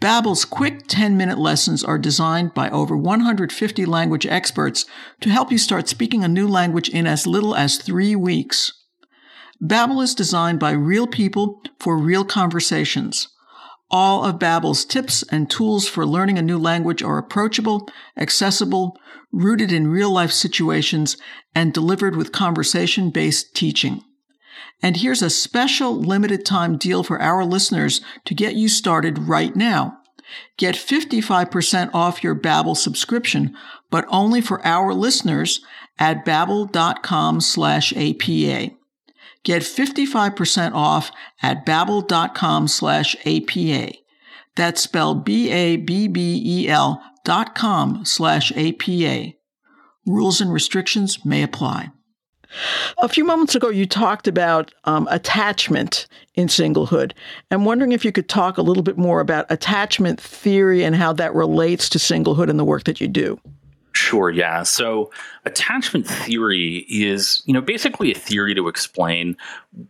Babbel's 0.00 0.46
quick 0.46 0.86
10-minute 0.86 1.38
lessons 1.38 1.84
are 1.84 1.98
designed 1.98 2.54
by 2.54 2.70
over 2.70 2.96
150 2.96 3.84
language 3.84 4.26
experts 4.26 4.86
to 5.20 5.28
help 5.28 5.52
you 5.52 5.58
start 5.58 5.88
speaking 5.88 6.24
a 6.24 6.28
new 6.28 6.48
language 6.48 6.88
in 6.88 7.06
as 7.06 7.26
little 7.26 7.54
as 7.54 7.76
3 7.76 8.16
weeks. 8.16 8.72
Babbel 9.62 10.02
is 10.02 10.14
designed 10.14 10.58
by 10.58 10.70
real 10.70 11.06
people 11.06 11.60
for 11.78 11.98
real 11.98 12.24
conversations. 12.24 13.28
All 13.90 14.24
of 14.24 14.38
Babbel's 14.38 14.86
tips 14.86 15.22
and 15.24 15.50
tools 15.50 15.86
for 15.86 16.06
learning 16.06 16.38
a 16.38 16.42
new 16.42 16.58
language 16.58 17.02
are 17.02 17.18
approachable, 17.18 17.86
accessible, 18.16 18.96
rooted 19.30 19.70
in 19.70 19.88
real-life 19.88 20.32
situations, 20.32 21.18
and 21.54 21.74
delivered 21.74 22.16
with 22.16 22.32
conversation-based 22.32 23.54
teaching. 23.54 24.02
And 24.82 24.96
here's 24.96 25.22
a 25.22 25.30
special 25.30 25.94
limited 25.94 26.44
time 26.44 26.78
deal 26.78 27.02
for 27.02 27.20
our 27.20 27.44
listeners 27.44 28.00
to 28.24 28.34
get 28.34 28.54
you 28.54 28.68
started 28.68 29.18
right 29.18 29.54
now. 29.54 29.98
Get 30.56 30.74
55% 30.74 31.90
off 31.92 32.22
your 32.22 32.34
Babbel 32.34 32.76
subscription, 32.76 33.56
but 33.90 34.04
only 34.08 34.40
for 34.40 34.64
our 34.64 34.94
listeners 34.94 35.60
at 35.98 36.24
babbel.com 36.24 37.40
slash 37.40 37.92
APA. 37.92 38.70
Get 39.42 39.62
55% 39.62 40.72
off 40.74 41.10
at 41.42 41.64
babbel.com 41.66 42.68
slash 42.68 43.16
APA. 43.26 43.92
That's 44.56 44.82
spelled 44.82 45.24
B-A-B-B-E-L 45.24 47.02
dot 47.24 47.54
com 47.54 48.04
slash 48.04 48.52
APA. 48.52 49.32
Rules 50.06 50.40
and 50.40 50.52
restrictions 50.52 51.24
may 51.24 51.42
apply. 51.42 51.90
A 53.02 53.08
few 53.08 53.24
moments 53.24 53.54
ago, 53.54 53.68
you 53.68 53.86
talked 53.86 54.26
about 54.26 54.72
um, 54.84 55.08
attachment 55.10 56.06
in 56.34 56.48
singlehood. 56.48 57.12
I'm 57.50 57.64
wondering 57.64 57.92
if 57.92 58.04
you 58.04 58.12
could 58.12 58.28
talk 58.28 58.58
a 58.58 58.62
little 58.62 58.82
bit 58.82 58.98
more 58.98 59.20
about 59.20 59.46
attachment 59.50 60.20
theory 60.20 60.84
and 60.84 60.96
how 60.96 61.12
that 61.14 61.34
relates 61.34 61.88
to 61.90 61.98
singlehood 61.98 62.50
and 62.50 62.58
the 62.58 62.64
work 62.64 62.84
that 62.84 63.00
you 63.00 63.08
do. 63.08 63.40
Sure, 64.10 64.28
yeah. 64.28 64.64
So 64.64 65.12
attachment 65.44 66.04
theory 66.04 66.84
is, 66.90 67.44
you 67.46 67.54
know, 67.54 67.60
basically 67.60 68.10
a 68.10 68.16
theory 68.16 68.56
to 68.56 68.66
explain 68.66 69.36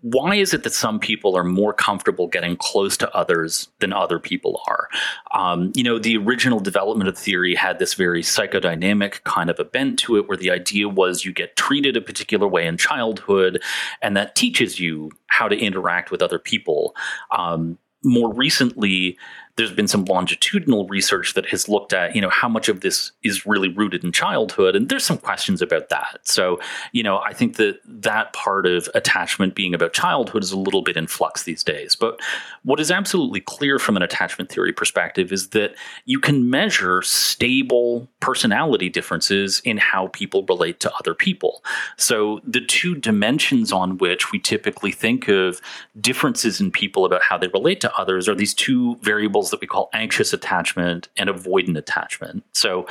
why 0.02 0.34
is 0.34 0.52
it 0.52 0.62
that 0.64 0.74
some 0.74 0.98
people 0.98 1.34
are 1.34 1.42
more 1.42 1.72
comfortable 1.72 2.26
getting 2.28 2.54
close 2.54 2.98
to 2.98 3.10
others 3.16 3.68
than 3.78 3.94
other 3.94 4.18
people 4.18 4.60
are. 4.68 4.90
Um, 5.32 5.72
you 5.74 5.82
know, 5.82 5.98
the 5.98 6.18
original 6.18 6.60
development 6.60 7.08
of 7.08 7.16
theory 7.16 7.54
had 7.54 7.78
this 7.78 7.94
very 7.94 8.20
psychodynamic 8.20 9.24
kind 9.24 9.48
of 9.48 9.58
a 9.58 9.64
bent 9.64 9.98
to 10.00 10.18
it, 10.18 10.28
where 10.28 10.36
the 10.36 10.50
idea 10.50 10.86
was 10.86 11.24
you 11.24 11.32
get 11.32 11.56
treated 11.56 11.96
a 11.96 12.02
particular 12.02 12.46
way 12.46 12.66
in 12.66 12.76
childhood, 12.76 13.62
and 14.02 14.14
that 14.18 14.36
teaches 14.36 14.78
you 14.78 15.10
how 15.28 15.48
to 15.48 15.56
interact 15.56 16.10
with 16.10 16.20
other 16.20 16.38
people. 16.38 16.94
Um, 17.30 17.78
more 18.04 18.32
recently, 18.34 19.18
there's 19.56 19.72
been 19.72 19.88
some 19.88 20.04
longitudinal 20.04 20.86
research 20.86 21.34
that 21.34 21.46
has 21.46 21.68
looked 21.68 21.92
at, 21.92 22.14
you 22.14 22.20
know, 22.20 22.30
how 22.30 22.48
much 22.48 22.68
of 22.68 22.80
this 22.80 23.12
is 23.22 23.46
really 23.46 23.68
rooted 23.68 24.04
in 24.04 24.12
childhood, 24.12 24.76
and 24.76 24.88
there's 24.88 25.04
some 25.04 25.18
questions 25.18 25.60
about 25.60 25.88
that. 25.88 26.20
So, 26.22 26.60
you 26.92 27.02
know, 27.02 27.18
I 27.18 27.32
think 27.32 27.56
that 27.56 27.80
that 27.84 28.32
part 28.32 28.66
of 28.66 28.88
attachment 28.94 29.54
being 29.54 29.74
about 29.74 29.92
childhood 29.92 30.42
is 30.42 30.52
a 30.52 30.58
little 30.58 30.82
bit 30.82 30.96
in 30.96 31.06
flux 31.06 31.42
these 31.42 31.62
days. 31.62 31.96
But 31.96 32.20
what 32.62 32.80
is 32.80 32.90
absolutely 32.90 33.40
clear 33.40 33.78
from 33.78 33.96
an 33.96 34.02
attachment 34.02 34.50
theory 34.50 34.72
perspective 34.72 35.32
is 35.32 35.48
that 35.48 35.74
you 36.04 36.20
can 36.20 36.48
measure 36.48 37.02
stable 37.02 38.08
personality 38.20 38.88
differences 38.88 39.60
in 39.64 39.76
how 39.76 40.08
people 40.08 40.44
relate 40.48 40.80
to 40.80 40.92
other 40.94 41.14
people. 41.14 41.64
So, 41.96 42.40
the 42.46 42.60
two 42.60 42.94
dimensions 42.94 43.72
on 43.72 43.98
which 43.98 44.32
we 44.32 44.38
typically 44.38 44.92
think 44.92 45.28
of 45.28 45.60
differences 46.00 46.60
in 46.60 46.70
people 46.70 47.04
about 47.04 47.22
how 47.22 47.36
they 47.36 47.48
relate 47.48 47.80
to 47.80 47.94
others 47.96 48.28
are 48.28 48.34
these 48.34 48.54
two 48.54 48.96
variables 49.02 49.39
that 49.48 49.62
we 49.62 49.66
call 49.66 49.88
anxious 49.94 50.34
attachment 50.34 51.08
and 51.16 51.30
avoidant 51.30 51.78
attachment. 51.78 52.44
So, 52.52 52.86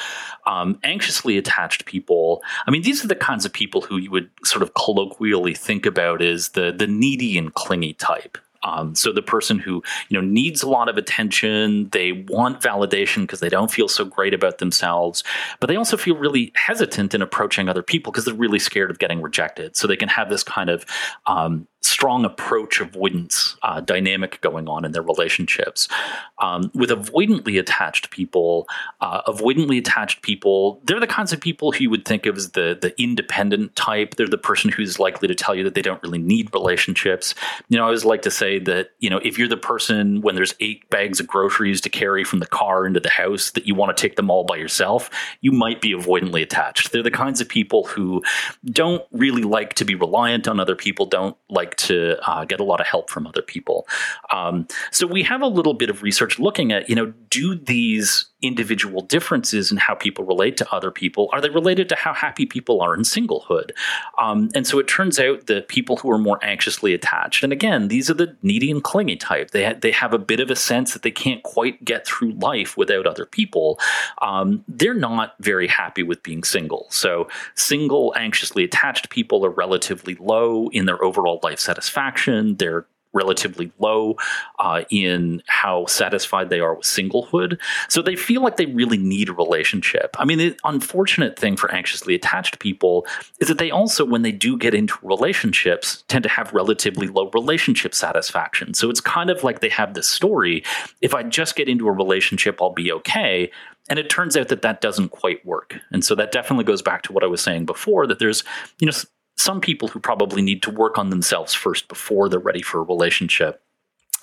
um, 0.48 0.80
anxiously 0.84 1.38
attached 1.38 1.86
people, 1.86 2.42
I 2.66 2.72
mean, 2.72 2.82
these 2.82 3.06
are 3.06 3.08
the 3.08 3.16
kinds 3.16 3.46
of 3.46 3.54
people 3.54 3.82
who 3.82 3.98
you 3.98 4.10
would 4.10 4.32
sort 4.44 4.64
of 4.64 4.74
colloquially 4.74 5.54
think 5.54 5.86
about 5.86 6.24
as 6.24 6.50
the, 6.50 6.72
the 6.72 6.88
needy 6.88 7.38
and 7.38 7.54
clingy 7.54 7.94
type. 7.94 8.40
Um, 8.64 8.96
so 8.96 9.12
the 9.12 9.22
person 9.22 9.60
who 9.60 9.84
you 10.10 10.20
know 10.20 10.26
needs 10.26 10.64
a 10.64 10.70
lot 10.70 10.90
of 10.90 10.98
attention, 10.98 11.90
they 11.92 12.12
want 12.12 12.62
validation 12.62 13.22
because 13.22 13.40
they 13.40 13.50
don't 13.50 13.72
feel 13.72 13.88
so 13.88 14.04
great 14.04 14.34
about 14.34 14.58
themselves, 14.58 15.24
but 15.60 15.68
they 15.68 15.76
also 15.76 15.98
feel 15.98 16.18
really 16.18 16.52
hesitant 16.56 17.14
in 17.14 17.22
approaching 17.22 17.70
other 17.70 17.84
people 17.84 18.12
because 18.12 18.26
they're 18.26 18.34
really 18.34 18.60
scared 18.60 18.92
of 18.92 19.00
getting 19.00 19.22
rejected. 19.22 19.76
So 19.78 19.88
they 19.88 19.96
can 19.96 20.10
have 20.10 20.30
this 20.30 20.44
kind 20.44 20.70
of 20.70 20.86
um, 21.26 21.68
strong 22.00 22.24
approach 22.24 22.80
avoidance 22.80 23.58
uh, 23.62 23.82
dynamic 23.82 24.40
going 24.40 24.70
on 24.70 24.86
in 24.86 24.94
their 24.94 25.02
relationships. 25.02 25.90
Um, 26.38 26.72
with 26.74 26.92
avoidantly 26.92 27.60
attached 27.60 28.10
people, 28.10 28.68
uh, 29.02 29.22
avoidantly 29.24 29.80
attached 29.80 30.22
people, 30.22 30.82
they're 30.86 31.02
the 31.02 31.08
kinds 31.08 31.34
of 31.34 31.42
people 31.42 31.74
who 31.74 31.84
you 31.84 31.90
would 31.90 32.06
think 32.06 32.26
of 32.26 32.38
as 32.38 32.52
the 32.52 32.78
the 32.82 32.94
independent 33.02 33.76
type. 33.76 34.16
They're 34.16 34.28
the 34.28 34.38
person 34.38 34.72
who's 34.72 34.98
likely 34.98 35.28
to 35.28 35.36
tell 35.36 35.54
you 35.54 35.64
that 35.66 35.76
they 35.76 35.82
don't 35.82 36.02
really 36.02 36.20
need 36.20 36.54
relationships. 36.54 37.36
You 37.68 37.78
know, 37.78 37.84
I 37.84 37.88
always 37.88 38.06
like 38.06 38.22
to 38.22 38.32
say 38.32 38.60
that 38.60 38.92
you 39.00 39.10
know 39.10 39.20
if 39.22 39.38
you're 39.38 39.50
the 39.50 39.58
person 39.58 40.22
when 40.22 40.36
there's 40.36 40.56
eight 40.62 40.90
bags 40.90 41.20
of 41.20 41.28
groceries 41.28 41.82
to 41.82 41.90
carry 41.90 42.24
from 42.24 42.40
the 42.40 42.48
car 42.48 42.86
into 42.86 43.02
the 43.02 43.10
house 43.10 43.52
that 43.52 43.68
you 43.68 43.76
want 43.76 43.96
to 43.96 44.02
take 44.02 44.16
them 44.16 44.32
all 44.32 44.46
by 44.46 44.56
yourself, 44.56 45.10
you 45.42 45.52
might 45.52 45.82
be 45.82 45.94
avoidantly 45.94 46.42
attached. 46.42 46.94
They're 46.94 47.04
the 47.04 47.12
kinds 47.12 47.42
of 47.42 47.50
people 47.50 47.84
who 47.84 48.24
don't 48.64 49.04
really 49.12 49.44
like 49.44 49.74
to 49.74 49.84
be 49.84 49.96
reliant 49.96 50.48
on 50.48 50.62
other 50.62 50.76
people, 50.76 51.06
don't 51.06 51.36
like 51.50 51.70
like 51.70 51.76
to 51.89 52.17
uh, 52.30 52.45
get 52.45 52.60
a 52.60 52.63
lot 52.63 52.80
of 52.80 52.88
help 52.88 53.10
from 53.10 53.28
other 53.28 53.41
people. 53.41 53.88
Um, 54.32 54.67
so 54.91 55.06
we 55.06 55.23
have 55.23 55.41
a 55.41 55.47
little 55.47 55.73
bit 55.73 55.89
of 55.89 56.04
research 56.04 56.39
looking 56.39 56.71
at, 56.71 56.89
you 56.89 56.95
know, 56.95 57.13
do 57.30 57.56
these 57.56 58.25
individual 58.41 59.02
differences 59.02 59.71
in 59.71 59.78
how 59.78 59.95
people 59.95 60.23
relate 60.23 60.58
to 60.58 60.73
other 60.73 60.91
people 60.91 61.30
are 61.34 61.41
they 61.41 61.49
related 61.49 61.89
to 61.89 61.95
how 61.95 62.13
happy 62.13 62.45
people 62.45 62.82
are 62.82 62.95
in 62.95 63.02
singlehood? 63.02 63.71
Um, 64.17 64.49
and 64.56 64.65
so 64.65 64.80
it 64.80 64.88
turns 64.88 65.19
out 65.19 65.47
that 65.47 65.67
people 65.67 65.97
who 65.97 66.10
are 66.12 66.17
more 66.17 66.39
anxiously 66.43 66.93
attached, 66.93 67.43
and 67.43 67.52
again, 67.54 67.88
these 67.88 68.10
are 68.10 68.13
the 68.13 68.36
needy 68.41 68.71
and 68.71 68.84
clingy 68.84 69.15
type. 69.15 69.52
They 69.52 69.65
ha- 69.65 69.80
they 69.80 69.91
have 69.91 70.13
a 70.13 70.19
bit 70.19 70.39
of 70.39 70.49
a 70.49 70.56
sense 70.56 70.93
that 70.93 71.02
they 71.02 71.12
can't 71.12 71.43
quite 71.43 71.84
get 71.84 72.06
through 72.06 72.34
life 72.34 72.78
without 72.78 73.06
other 73.06 73.25
people. 73.25 73.80
Um, 74.21 74.63
they're 74.67 74.93
not 74.93 75.36
very 75.39 75.67
happy 75.67 76.04
with 76.04 76.23
being 76.23 76.43
single. 76.43 76.88
So 76.89 77.28
single, 77.56 78.13
anxiously 78.17 78.63
attached 78.63 79.10
people 79.10 79.45
are 79.45 79.49
relatively 79.49 80.15
low 80.15 80.69
in 80.69 80.86
their 80.86 81.04
overall 81.04 81.39
life 81.43 81.60
satisfaction. 81.60 82.56
They're 82.56 82.86
relatively 83.13 83.72
low 83.80 84.15
uh, 84.60 84.84
in 84.89 85.41
how 85.48 85.86
satisfied 85.86 86.50
they 86.50 86.60
are 86.60 86.76
with 86.76 86.86
singlehood. 86.86 87.60
So 87.88 88.02
they 88.02 88.15
feel 88.15 88.41
like 88.41 88.58
they 88.58 88.67
really 88.67 88.98
need 88.98 89.30
a 89.30 89.34
relationship. 89.34 90.15
I 90.19 90.26
mean, 90.26 90.38
the 90.38 90.58
unfortunate 90.63 91.38
thing 91.38 91.56
for 91.56 91.72
anxiously 91.74 92.15
attached 92.15 92.60
people 92.60 93.08
is 93.39 93.48
that 93.48 93.58
they 93.58 93.72
also, 93.72 94.06
when 94.06 94.22
they 94.22 94.32
do 94.32 94.58
get 94.58 94.74
into 94.74 94.95
relationships, 95.02 96.04
tend 96.08 96.24
to 96.24 96.30
have 96.30 96.54
relatively 96.54 97.08
low 97.08 97.30
relationship 97.34 97.95
satisfaction. 97.95 98.74
So 98.74 98.89
it's 98.89 99.02
kind 99.02 99.30
of 99.30 99.43
like 99.43 99.60
they 99.60 99.69
have 99.69 99.93
this 99.93 100.08
story 100.08 100.63
if 101.02 101.13
I 101.13 101.24
just 101.24 101.56
get 101.56 101.69
into 101.69 101.88
a 101.88 101.91
relationship, 101.91 102.62
I'll 102.62 102.74
be 102.74 102.91
okay. 102.91 103.52
And 103.89 103.98
it 103.98 104.10
turns 104.10 104.38
out 104.38 104.50
that 104.50 104.62
that 104.62 104.82
doesn't 104.82 105.10
quite 105.10 105.43
work. 105.45 105.76
And 105.91 106.06
so 106.06 106.13
that 106.15 106.32
definitely 106.32 106.65
goes 106.65 106.82
back 106.82 107.02
to 107.04 107.13
what 107.13 107.24
I 107.24 107.28
was 107.28 107.41
saying 107.41 107.65
before 107.65 108.06
that 108.08 108.19
there's, 108.19 108.43
you 108.80 108.86
know, 108.86 108.93
some 109.39 109.62
people 109.62 109.88
who 109.88 109.99
probably 109.99 110.41
need 110.41 110.62
to 110.63 110.69
work 110.69 110.97
on 110.97 111.10
themselves 111.10 111.54
first 111.54 111.88
before 111.88 112.28
they're 112.28 112.39
ready 112.39 112.62
for 112.62 112.80
a 112.80 112.84
relationship. 112.84 113.62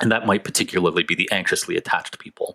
And 0.01 0.13
that 0.13 0.27
might 0.27 0.45
particularly 0.45 1.05
be 1.05 1.15
the 1.15 1.29
anxiously 1.33 1.77
attached 1.77 2.19
people. 2.19 2.55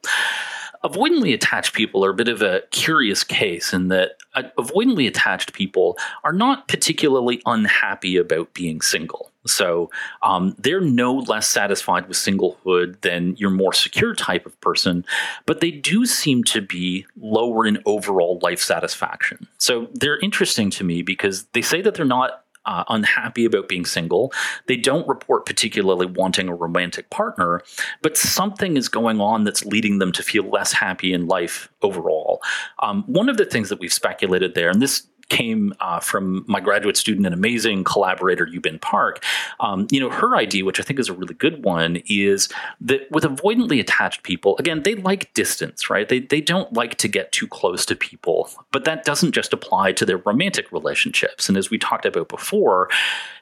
Avoidantly 0.84 1.34
attached 1.34 1.74
people 1.74 2.06
are 2.06 2.12
a 2.12 2.15
bit 2.15 2.28
of 2.28 2.41
a 2.41 2.62
curious 2.71 3.24
case 3.24 3.74
in 3.74 3.88
that 3.88 4.12
uh, 4.36 4.43
avoidantly 4.60 5.08
attached 5.08 5.54
people 5.54 5.97
are 6.24 6.34
not 6.34 6.67
particularly 6.67 7.41
unhappy 7.45 8.17
about 8.17 8.54
being 8.54 8.82
single. 8.82 9.32
So 9.47 9.89
um, 10.21 10.56
they're 10.60 10.82
no 10.82 11.15
less 11.15 11.47
satisfied 11.47 12.08
with 12.08 12.17
singlehood 12.17 13.02
than 13.02 13.36
your 13.38 13.50
more 13.50 13.74
secure 13.74 14.13
type 14.13 14.45
of 14.45 14.60
person, 14.62 15.04
but 15.47 15.62
they 15.62 15.71
do 15.71 16.06
seem 16.06 16.43
to 16.45 16.62
be 16.62 17.08
lower 17.19 17.65
in 17.65 17.80
overall 17.86 18.39
life 18.43 18.62
satisfaction. 18.62 19.47
So 19.58 19.88
they're 19.93 20.19
interesting 20.19 20.69
to 20.71 20.84
me 20.84 21.02
because 21.02 21.45
they 21.54 21.63
say 21.63 21.82
that 21.82 21.95
they're 21.95 22.06
not 22.06 22.43
uh, 22.65 22.84
unhappy 22.89 23.45
about 23.45 23.67
being 23.67 23.86
single. 23.86 24.32
They 24.67 24.76
don't 24.76 25.08
report 25.08 25.45
particularly 25.45 26.06
wanting 26.06 26.47
a 26.47 26.56
romantic 26.56 27.10
partner, 27.10 27.62
but 28.02 28.17
something 28.17 28.78
is 28.78 28.88
going 28.88 29.19
on 29.19 29.43
that's 29.43 29.65
leading 29.65 30.00
them 30.00 30.12
to 30.13 30.24
feel 30.24 30.50
less 30.50 30.74
happy 30.74 31.13
in 31.13 31.28
life 31.28 31.69
overall. 31.82 32.41
Um, 32.82 33.04
one 33.08 33.30
of 33.30 33.38
the 33.38 33.45
things 33.45 33.69
that 33.69 33.80
we've 33.80 33.93
speculated 33.93 34.56
there, 34.56 34.69
and 34.69 34.82
this 34.82 35.08
came 35.32 35.74
uh, 35.80 36.02
from 36.02 36.44
my 36.46 36.60
graduate 36.60 36.98
student 36.98 37.26
and 37.26 37.34
amazing 37.34 37.86
collaborator, 37.86 38.46
Yubin 38.46 38.80
Park. 38.82 39.24
Um, 39.62 39.88
you 39.89 40.00
know, 40.00 40.10
her 40.10 40.36
idea, 40.36 40.65
which 40.65 40.80
I 40.80 40.84
think 40.84 41.00
is 41.00 41.08
a 41.08 41.13
really 41.13 41.34
good 41.34 41.63
one, 41.63 42.04
is 42.08 42.50
that 42.82 43.10
with 43.12 43.24
avoidantly 43.24 43.80
attached 43.80 44.24
people, 44.24 44.58
again, 44.58 44.84
they 44.84 44.96
like 44.96 45.34
distance, 45.34 45.89
right? 45.89 46.10
They, 46.10 46.20
they 46.20 46.41
don't 46.41 46.72
like 46.74 46.96
to 46.96 47.08
get 47.08 47.32
too 47.32 47.48
close 47.48 47.86
to 47.86 47.96
people, 47.96 48.50
but 48.72 48.84
that 48.84 49.06
doesn't 49.06 49.32
just 49.32 49.54
apply 49.54 49.94
to 49.94 50.06
their 50.06 50.17
romantic 50.17 50.70
relationships. 50.74 51.48
And 51.48 51.58
as 51.58 51.70
we 51.70 51.78
talked 51.78 52.06
about 52.06 52.28
before, 52.28 52.89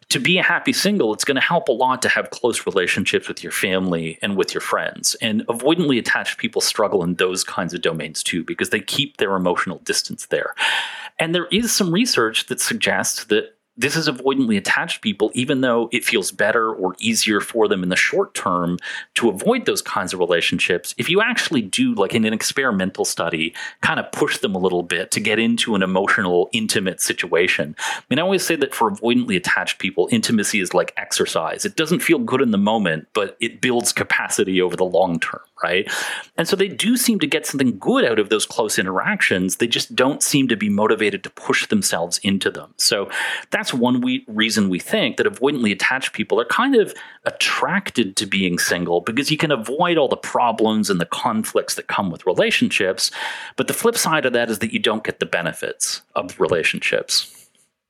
to 0.09 0.19
be 0.19 0.39
a 0.39 0.43
happy 0.43 0.73
single, 0.73 1.13
it's 1.13 1.23
going 1.23 1.35
to 1.35 1.41
help 1.41 1.69
a 1.69 1.71
lot 1.71 2.01
to 2.01 2.09
have 2.09 2.31
close 2.31 2.65
relationships 2.65 3.27
with 3.27 3.43
your 3.43 3.51
family 3.51 4.17
and 4.21 4.35
with 4.35 4.53
your 4.53 4.61
friends. 4.61 5.15
And 5.21 5.45
avoidantly 5.47 5.99
attached 5.99 6.39
people 6.39 6.61
struggle 6.61 7.03
in 7.03 7.15
those 7.15 7.43
kinds 7.43 7.73
of 7.75 7.81
domains 7.81 8.23
too, 8.23 8.43
because 8.43 8.71
they 8.71 8.79
keep 8.79 9.17
their 9.17 9.35
emotional 9.35 9.77
distance 9.79 10.25
there. 10.27 10.55
And 11.19 11.35
there 11.35 11.47
is 11.47 11.71
some 11.71 11.91
research 11.91 12.47
that 12.47 12.59
suggests 12.59 13.25
that 13.25 13.55
this 13.79 13.95
is 13.95 14.09
avoidantly 14.09 14.57
attached 14.57 15.01
people, 15.01 15.31
even 15.33 15.61
though 15.61 15.87
it 15.93 16.03
feels 16.03 16.33
better 16.33 16.73
or 16.73 16.95
easier 16.99 17.39
for 17.39 17.69
them 17.69 17.81
in 17.81 17.87
the 17.87 17.95
short 17.95 18.33
term 18.35 18.77
to 19.15 19.29
avoid 19.29 19.65
those 19.65 19.81
kinds 19.81 20.13
of 20.13 20.19
relationships. 20.19 20.93
If 20.97 21.09
you 21.09 21.21
actually 21.21 21.61
do, 21.61 21.93
like 21.95 22.13
in 22.13 22.25
an 22.25 22.33
experimental 22.33 23.05
study, 23.05 23.55
kind 23.81 23.97
of 23.99 24.11
push 24.11 24.37
them 24.39 24.53
a 24.53 24.59
little 24.59 24.83
bit 24.83 25.11
to 25.11 25.21
get 25.21 25.39
into 25.39 25.75
an 25.75 25.81
emotional, 25.81 26.49
intimate 26.51 26.99
situation. 26.99 27.73
I 27.79 28.01
mean, 28.09 28.19
I 28.19 28.21
always 28.21 28.45
say 28.45 28.57
that 28.57 28.75
for 28.75 28.91
avoidantly 28.91 29.37
attached 29.37 29.79
people, 29.79 30.09
intimacy 30.11 30.59
is 30.59 30.73
like 30.73 30.93
exercise. 30.97 31.63
It 31.63 31.77
doesn't 31.77 32.01
feel 32.01 32.19
good 32.19 32.41
in 32.41 32.51
the 32.51 32.57
moment, 32.57 33.07
but 33.13 33.37
it 33.39 33.61
builds 33.61 33.93
capacity 33.93 34.61
over 34.61 34.75
the 34.75 34.83
long 34.83 35.21
term 35.21 35.39
right? 35.63 35.91
And 36.37 36.47
so 36.47 36.55
they 36.55 36.67
do 36.67 36.97
seem 36.97 37.19
to 37.19 37.27
get 37.27 37.45
something 37.45 37.77
good 37.77 38.05
out 38.05 38.19
of 38.19 38.29
those 38.29 38.45
close 38.45 38.79
interactions. 38.79 39.57
They 39.57 39.67
just 39.67 39.95
don't 39.95 40.23
seem 40.23 40.47
to 40.47 40.55
be 40.55 40.69
motivated 40.69 41.23
to 41.23 41.29
push 41.29 41.67
themselves 41.67 42.17
into 42.19 42.49
them. 42.49 42.73
So 42.77 43.09
that's 43.51 43.68
one 43.73 44.01
we, 44.01 44.25
reason 44.27 44.69
we 44.69 44.79
think 44.79 45.17
that 45.17 45.25
avoidantly 45.25 45.71
attached 45.71 46.13
people 46.13 46.39
are 46.39 46.45
kind 46.45 46.75
of 46.75 46.93
attracted 47.25 48.15
to 48.17 48.25
being 48.25 48.59
single 48.59 49.01
because 49.01 49.31
you 49.31 49.37
can 49.37 49.51
avoid 49.51 49.97
all 49.97 50.07
the 50.07 50.17
problems 50.17 50.89
and 50.89 50.99
the 50.99 51.05
conflicts 51.05 51.75
that 51.75 51.87
come 51.87 52.11
with 52.11 52.25
relationships. 52.25 53.11
But 53.55 53.67
the 53.67 53.73
flip 53.73 53.97
side 53.97 54.25
of 54.25 54.33
that 54.33 54.49
is 54.49 54.59
that 54.59 54.73
you 54.73 54.79
don't 54.79 55.03
get 55.03 55.19
the 55.19 55.25
benefits 55.25 56.01
of 56.15 56.39
relationships. 56.39 57.35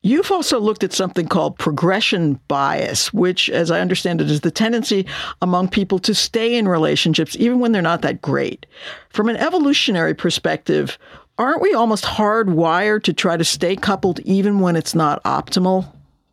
You've 0.02 0.32
also 0.32 0.62
looked 0.62 0.86
at 0.86 0.94
something 0.94 1.28
called 1.28 1.60
progression 1.60 2.40
bias, 2.48 3.12
which, 3.12 3.50
as 3.50 3.70
I 3.70 3.82
understand 3.82 4.22
it, 4.22 4.32
is 4.32 4.42
the 4.42 4.52
tendency 4.52 5.06
among 5.42 5.68
people 5.68 6.00
to 6.00 6.16
stay 6.16 6.56
in 6.56 6.70
relationships 6.70 7.36
even 7.38 7.60
when 7.60 7.74
they're 7.74 7.82
not 7.82 8.02
that 8.04 8.22
great. 8.22 8.66
From 9.10 9.28
an 9.28 9.36
evolutionary 9.36 10.14
perspective, 10.14 10.98
aren't 11.40 11.62
we 11.62 11.74
almost 11.74 12.04
hardwired 12.04 13.04
to 13.04 13.14
try 13.14 13.38
to 13.38 13.46
stay 13.46 13.76
coupled 13.76 14.20
even 14.20 14.60
when 14.60 14.76
it's 14.76 14.94
not 14.94 15.24
optimal? 15.24 15.88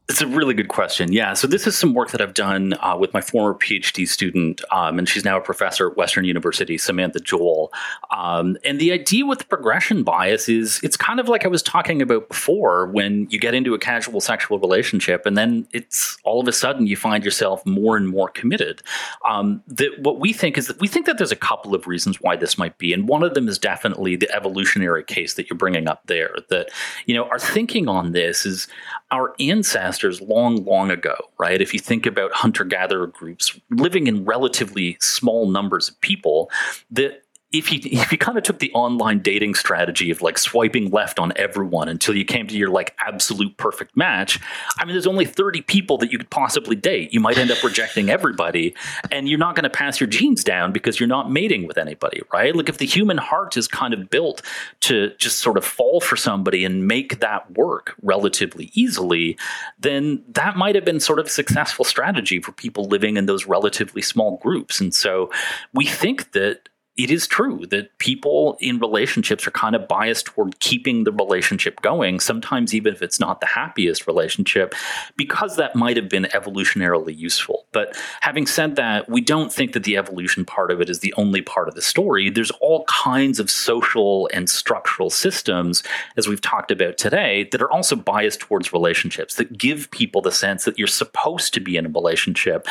It's 0.09 0.21
a 0.21 0.27
really 0.27 0.55
good 0.55 0.69
question. 0.69 1.13
Yeah. 1.13 1.35
So, 1.35 1.49
this 1.49 1.67
is 1.67 1.77
some 1.77 1.93
work 1.93 2.13
that 2.13 2.21
I've 2.21 2.35
done 2.35 2.75
uh, 2.75 2.97
with 2.97 3.13
my 3.13 3.21
former 3.21 3.59
PhD 3.59 4.07
student, 4.07 4.63
um, 4.71 5.01
and 5.01 5.09
she's 5.09 5.25
now 5.25 5.37
a 5.37 5.41
professor 5.41 5.91
at 5.91 5.97
Western 5.97 6.25
University, 6.25 6.79
Samantha 6.79 7.19
Joel. 7.19 7.73
Um, 8.17 8.57
and 8.65 8.81
the 8.81 8.93
idea 8.93 9.27
with 9.27 9.49
progression 9.49 10.05
bias 10.05 10.49
is 10.49 10.79
it's 10.85 10.97
kind 10.97 11.19
of 11.19 11.29
like 11.29 11.45
I 11.45 11.49
was 11.49 11.61
talking 11.61 12.01
about 12.01 12.29
before 12.29 12.87
when 12.87 13.27
you 13.31 13.41
get 13.41 13.53
into 13.53 13.75
a 13.75 13.81
casual 13.81 14.21
sexual 14.21 14.61
relationship, 14.61 15.27
and 15.27 15.37
then 15.37 15.67
it's 15.73 16.17
all 16.23 16.41
of 16.41 16.47
a 16.47 16.53
sudden 16.53 16.87
you 16.87 16.97
find 16.97 17.25
yourself 17.25 17.67
more 17.67 17.97
and 17.97 18.09
more 18.09 18.29
committed. 18.29 18.83
Um, 19.29 19.61
that 19.67 19.91
what 19.99 20.21
we 20.21 20.33
think 20.33 20.57
is 20.57 20.69
that 20.69 20.79
we 20.79 20.87
think 20.87 21.07
that 21.07 21.19
there's 21.19 21.33
a 21.33 21.37
couple 21.37 21.75
of 21.75 21.89
reasons 21.89 22.21
why 22.21 22.37
this 22.37 22.57
might 22.57 22.79
be. 22.79 22.93
And 22.93 23.09
one 23.09 23.25
of 23.25 23.35
them 23.35 23.49
is 23.49 23.59
definitely 23.59 24.15
the 24.15 24.33
evolutionary 24.33 25.03
case 25.03 25.35
that 25.35 25.51
you're 25.51 25.59
bringing 25.59 25.89
up 25.89 26.07
there. 26.07 26.37
That, 26.49 26.71
you 27.07 27.15
know, 27.15 27.25
our 27.25 27.41
thinking 27.41 27.89
on 27.89 28.13
this 28.13 28.47
is 28.47 28.69
our 29.11 29.35
ancestors 29.41 29.96
long, 30.21 30.65
long 30.65 30.91
ago, 30.91 31.17
right? 31.39 31.61
If 31.61 31.75
you 31.75 31.81
think 31.81 32.07
about 32.07 32.33
hunter 32.33 32.65
gatherer 32.65 33.07
groups 33.07 33.59
living 33.71 34.07
in 34.07 34.25
relatively 34.25 34.97
small 35.01 35.49
numbers 35.49 35.89
of 35.89 36.01
people, 36.01 36.51
that 36.91 37.23
if 37.53 37.73
you 37.73 37.81
if 37.85 38.13
you 38.13 38.19
kind 38.19 38.39
of 38.39 38.45
took 38.45 38.59
the 38.59 38.73
online 38.73 39.21
dating 39.21 39.55
strategy 39.55 40.11
of 40.11 40.23
like 40.23 40.39
swiping 40.39 40.91
left 40.91 41.19
on 41.19 41.33
everyone 41.37 41.89
until 41.89 42.17
you 42.17 42.25
came 42.25 42.47
to 42.47 42.57
your 42.57 42.71
like 42.71 42.95
absolute 43.01 43.57
perfect 43.57 43.97
match, 43.97 44.39
I 44.79 44.85
mean, 44.85 44.95
there's 44.95 45.07
only 45.07 45.25
30 45.25 45.63
people 45.63 45.99
that 45.99 46.13
you 46.13 46.19
could 46.19 46.31
possibly 46.31 46.77
date. 46.77 47.13
You 47.13 47.21
might 47.21 47.39
end 47.39 47.51
up 47.51 47.63
rejecting 47.63 48.11
everybody, 48.11 48.75
and 49.11 49.29
you're 49.29 49.39
not 49.39 49.55
going 49.55 49.65
to 49.65 49.71
pass 49.71 50.01
your 50.01 50.09
genes 50.09 50.45
down 50.45 50.73
because 50.73 50.99
you're 51.01 51.07
not 51.09 51.31
mating 51.31 51.67
with 51.67 51.79
anybody, 51.79 52.23
right? 52.33 52.55
Like 52.55 52.69
if 52.69 52.79
the 52.79 52.87
human 52.87 53.19
heart 53.19 53.57
is 53.57 53.69
kind 53.69 53.95
of 53.95 54.11
built 54.11 54.43
to 54.81 55.15
just 55.17 55.39
sort 55.39 55.57
of 55.57 55.65
fall 55.65 56.01
for 56.01 56.17
somebody 56.17 56.65
and 56.65 56.87
make 56.87 57.21
that 57.21 57.51
work 57.57 57.95
relatively 58.03 58.71
easily, 58.75 59.39
then 59.79 60.23
that 60.29 60.57
might 60.57 60.75
have 60.75 60.85
been 60.85 61.01
sort 61.01 61.19
of 61.19 61.27
a 61.27 61.31
successful 61.31 61.85
strategy 61.85 62.41
for 62.41 62.53
people 62.53 62.85
living 62.85 63.17
in 63.17 63.27
those 63.27 63.47
relatively 63.47 64.03
small 64.03 64.39
groups. 64.39 64.81
And 64.81 64.95
so 64.95 65.31
we 65.75 65.87
think 65.87 66.33
that 66.33 66.69
it 66.97 67.11
is 67.11 67.27
true 67.27 67.67
that 67.67 67.99
people 67.99 68.57
in 68.61 68.79
relationships 68.79 69.47
are 69.47 69.51
kind 69.51 69.77
of 69.77 69.87
biased 69.87 70.27
toward 70.27 70.59
keeping 70.61 71.05
the 71.05 71.13
relationship 71.13 71.83
going, 71.83 72.21
sometimes 72.21 72.75
even 72.75 72.95
if 72.95 73.03
it's 73.03 73.21
not 73.21 73.41
the 73.41 73.47
happiest 73.47 74.07
relationship, 74.07 74.75
because 75.15 75.57
that 75.57 75.77
might 75.77 75.99
have 75.99 76.09
been 76.09 76.25
evolutionarily 76.33 77.17
useful. 77.17 77.67
But 77.73 77.95
having 78.23 78.47
said 78.47 78.77
that, 78.77 79.11
we 79.11 79.21
don't 79.21 79.53
think 79.53 79.75
that 79.75 79.85
the 79.85 79.99
evolution 79.99 80.47
part 80.47 80.71
of 80.71 80.81
it 80.81 80.89
is 80.89 81.01
the 81.01 81.13
only 81.19 81.43
part 81.43 81.69
of 81.69 81.75
the 81.75 81.83
story. 81.83 82.31
There's 82.31 82.51
all 82.63 82.85
kinds 82.85 83.41
of 83.41 83.51
social 83.51 84.31
and 84.33 84.49
structural 84.49 85.11
systems, 85.11 85.83
as 86.17 86.27
we've 86.27 86.41
talked 86.41 86.71
about 86.71 86.97
today, 86.97 87.47
that 87.53 87.61
are 87.61 87.71
also 87.71 87.95
biased 87.95 88.41
towards 88.41 88.73
relationships, 88.73 89.35
that 89.35 89.59
give 89.59 89.91
people 89.91 90.23
the 90.23 90.33
sense 90.33 90.65
that 90.65 90.79
you're 90.79 90.87
supposed 90.87 91.53
to 91.53 91.61
be 91.61 91.77
in 91.77 91.85
a 91.85 91.91
relationship. 91.91 92.67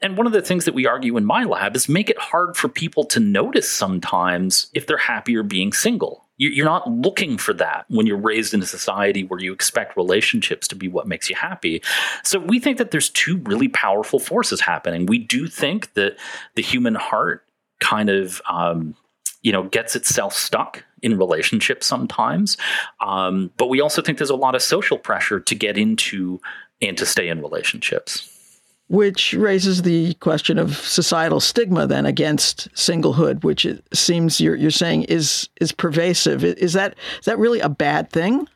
And 0.00 0.16
one 0.16 0.26
of 0.26 0.32
the 0.32 0.42
things 0.42 0.64
that 0.66 0.74
we 0.74 0.86
argue 0.86 1.16
in 1.16 1.24
my 1.24 1.42
lab 1.44 1.74
is 1.74 1.88
make 1.88 2.10
it 2.10 2.18
hard 2.18 2.56
for 2.56 2.68
people 2.68 3.04
to 3.06 3.18
notice 3.18 3.63
sometimes 3.70 4.68
if 4.74 4.86
they're 4.86 4.96
happier 4.96 5.42
being 5.42 5.72
single. 5.72 6.22
You're 6.36 6.66
not 6.66 6.90
looking 6.90 7.38
for 7.38 7.52
that 7.54 7.84
when 7.88 8.06
you're 8.06 8.16
raised 8.16 8.54
in 8.54 8.60
a 8.60 8.66
society 8.66 9.22
where 9.22 9.38
you 9.38 9.52
expect 9.52 9.96
relationships 9.96 10.66
to 10.66 10.74
be 10.74 10.88
what 10.88 11.06
makes 11.06 11.30
you 11.30 11.36
happy. 11.36 11.80
So 12.24 12.40
we 12.40 12.58
think 12.58 12.78
that 12.78 12.90
there's 12.90 13.08
two 13.08 13.36
really 13.44 13.68
powerful 13.68 14.18
forces 14.18 14.60
happening. 14.60 15.06
We 15.06 15.18
do 15.18 15.46
think 15.46 15.94
that 15.94 16.16
the 16.56 16.62
human 16.62 16.96
heart 16.96 17.44
kind 17.78 18.10
of 18.10 18.42
um, 18.50 18.96
you 19.44 19.52
know 19.52 19.62
gets 19.64 19.94
itself 19.94 20.34
stuck 20.34 20.82
in 21.02 21.16
relationships 21.16 21.86
sometimes 21.86 22.56
um, 23.00 23.52
but 23.56 23.68
we 23.68 23.80
also 23.80 24.02
think 24.02 24.18
there's 24.18 24.30
a 24.30 24.36
lot 24.36 24.56
of 24.56 24.62
social 24.62 24.98
pressure 24.98 25.38
to 25.38 25.54
get 25.54 25.78
into 25.78 26.40
and 26.82 26.98
to 26.98 27.06
stay 27.06 27.28
in 27.28 27.40
relationships 27.40 28.33
which 28.88 29.32
raises 29.32 29.82
the 29.82 30.14
question 30.14 30.58
of 30.58 30.76
societal 30.76 31.40
stigma 31.40 31.86
then 31.86 32.06
against 32.06 32.70
singlehood, 32.74 33.42
which 33.42 33.64
it 33.64 33.82
seems 33.94 34.40
you're, 34.40 34.56
you're 34.56 34.70
saying 34.70 35.04
is 35.04 35.48
is 35.60 35.72
pervasive. 35.72 36.44
Is 36.44 36.74
that 36.74 36.94
is 37.18 37.24
that 37.24 37.38
really 37.38 37.60
a 37.60 37.68
bad 37.68 38.10
thing? 38.10 38.46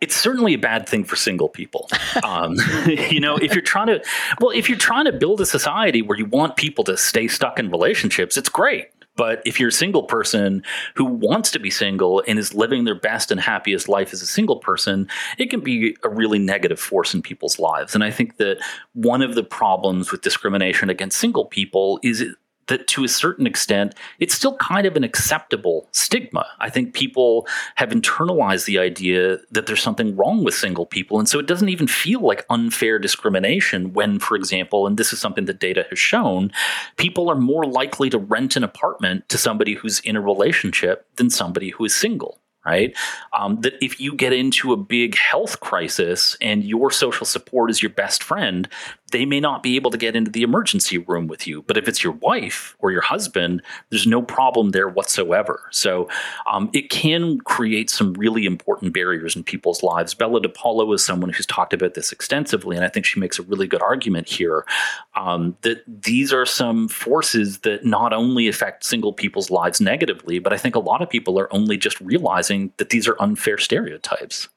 It's 0.00 0.14
certainly 0.14 0.52
a 0.52 0.58
bad 0.58 0.86
thing 0.86 1.04
for 1.04 1.16
single 1.16 1.48
people. 1.48 1.88
Um, 2.22 2.56
you 2.86 3.18
know, 3.18 3.36
if 3.36 3.54
you're 3.54 3.62
trying 3.62 3.86
to, 3.86 4.04
well, 4.40 4.50
if 4.50 4.68
you're 4.68 4.76
trying 4.76 5.06
to 5.06 5.12
build 5.12 5.40
a 5.40 5.46
society 5.46 6.02
where 6.02 6.18
you 6.18 6.26
want 6.26 6.56
people 6.56 6.84
to 6.84 6.98
stay 6.98 7.28
stuck 7.28 7.58
in 7.58 7.70
relationships, 7.70 8.36
it's 8.36 8.50
great. 8.50 8.88
But 9.16 9.42
if 9.44 9.58
you're 9.58 9.70
a 9.70 9.72
single 9.72 10.04
person 10.04 10.62
who 10.94 11.04
wants 11.04 11.50
to 11.52 11.58
be 11.58 11.70
single 11.70 12.22
and 12.28 12.38
is 12.38 12.54
living 12.54 12.84
their 12.84 12.94
best 12.94 13.30
and 13.30 13.40
happiest 13.40 13.88
life 13.88 14.12
as 14.12 14.22
a 14.22 14.26
single 14.26 14.56
person, 14.56 15.08
it 15.38 15.50
can 15.50 15.60
be 15.60 15.96
a 16.04 16.08
really 16.08 16.38
negative 16.38 16.78
force 16.78 17.14
in 17.14 17.22
people's 17.22 17.58
lives. 17.58 17.94
And 17.94 18.04
I 18.04 18.10
think 18.10 18.36
that 18.36 18.58
one 18.92 19.22
of 19.22 19.34
the 19.34 19.42
problems 19.42 20.12
with 20.12 20.22
discrimination 20.22 20.90
against 20.90 21.18
single 21.18 21.46
people 21.46 21.98
is 22.02 22.24
that 22.68 22.86
to 22.88 23.04
a 23.04 23.08
certain 23.08 23.46
extent, 23.46 23.94
it's 24.18 24.34
still 24.34 24.56
kind 24.56 24.86
of 24.86 24.96
an 24.96 25.04
acceptable 25.04 25.88
stigma. 25.92 26.46
I 26.58 26.70
think 26.70 26.94
people 26.94 27.46
have 27.76 27.90
internalized 27.90 28.66
the 28.66 28.78
idea 28.78 29.38
that 29.50 29.66
there's 29.66 29.82
something 29.82 30.16
wrong 30.16 30.44
with 30.44 30.54
single 30.54 30.86
people. 30.86 31.18
And 31.18 31.28
so 31.28 31.38
it 31.38 31.46
doesn't 31.46 31.68
even 31.68 31.86
feel 31.86 32.20
like 32.20 32.44
unfair 32.50 32.98
discrimination 32.98 33.92
when, 33.92 34.18
for 34.18 34.36
example, 34.36 34.86
and 34.86 34.96
this 34.96 35.12
is 35.12 35.20
something 35.20 35.44
that 35.46 35.60
data 35.60 35.86
has 35.90 35.98
shown, 35.98 36.52
people 36.96 37.28
are 37.28 37.36
more 37.36 37.64
likely 37.64 38.10
to 38.10 38.18
rent 38.18 38.56
an 38.56 38.64
apartment 38.64 39.28
to 39.28 39.38
somebody 39.38 39.74
who's 39.74 40.00
in 40.00 40.16
a 40.16 40.20
relationship 40.20 41.06
than 41.16 41.30
somebody 41.30 41.70
who 41.70 41.84
is 41.84 41.94
single 41.94 42.38
right? 42.66 42.94
Um, 43.38 43.60
that 43.60 43.74
if 43.80 44.00
you 44.00 44.14
get 44.14 44.32
into 44.32 44.72
a 44.72 44.76
big 44.76 45.16
health 45.16 45.60
crisis 45.60 46.36
and 46.40 46.64
your 46.64 46.90
social 46.90 47.24
support 47.24 47.70
is 47.70 47.80
your 47.80 47.90
best 47.90 48.22
friend, 48.24 48.68
they 49.16 49.24
may 49.24 49.40
not 49.40 49.62
be 49.62 49.76
able 49.76 49.90
to 49.90 49.96
get 49.96 50.14
into 50.14 50.30
the 50.30 50.42
emergency 50.42 50.98
room 50.98 51.26
with 51.26 51.46
you. 51.46 51.62
But 51.62 51.78
if 51.78 51.88
it's 51.88 52.04
your 52.04 52.12
wife 52.12 52.76
or 52.80 52.92
your 52.92 53.00
husband, 53.00 53.62
there's 53.88 54.06
no 54.06 54.20
problem 54.20 54.72
there 54.72 54.90
whatsoever. 54.90 55.62
So 55.70 56.10
um, 56.46 56.68
it 56.74 56.90
can 56.90 57.38
create 57.38 57.88
some 57.88 58.12
really 58.12 58.44
important 58.44 58.92
barriers 58.92 59.34
in 59.34 59.42
people's 59.42 59.82
lives. 59.82 60.12
Bella 60.12 60.42
DePaulo 60.42 60.94
is 60.94 61.02
someone 61.02 61.30
who's 61.30 61.46
talked 61.46 61.72
about 61.72 61.94
this 61.94 62.12
extensively, 62.12 62.76
and 62.76 62.84
I 62.84 62.88
think 62.88 63.06
she 63.06 63.18
makes 63.18 63.38
a 63.38 63.42
really 63.44 63.66
good 63.66 63.80
argument 63.80 64.28
here 64.28 64.66
um, 65.14 65.56
that 65.62 65.82
these 65.86 66.30
are 66.30 66.44
some 66.44 66.86
forces 66.86 67.60
that 67.60 67.86
not 67.86 68.12
only 68.12 68.48
affect 68.48 68.84
single 68.84 69.14
people's 69.14 69.50
lives 69.50 69.80
negatively, 69.80 70.40
but 70.40 70.52
I 70.52 70.58
think 70.58 70.74
a 70.74 70.78
lot 70.80 71.00
of 71.00 71.08
people 71.08 71.40
are 71.40 71.50
only 71.54 71.78
just 71.78 71.98
realizing 72.02 72.70
that 72.76 72.90
these 72.90 73.08
are 73.08 73.16
unfair 73.18 73.56
stereotypes. 73.56 74.50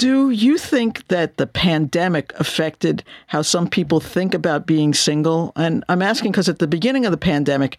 Do 0.00 0.30
you 0.30 0.56
think 0.56 1.06
that 1.08 1.36
the 1.36 1.46
pandemic 1.46 2.32
affected 2.36 3.04
how 3.26 3.42
some 3.42 3.68
people 3.68 4.00
think 4.00 4.32
about 4.32 4.64
being 4.64 4.94
single? 4.94 5.52
And 5.56 5.84
I'm 5.90 6.00
asking 6.00 6.32
because 6.32 6.48
at 6.48 6.58
the 6.58 6.66
beginning 6.66 7.04
of 7.04 7.10
the 7.10 7.18
pandemic, 7.18 7.76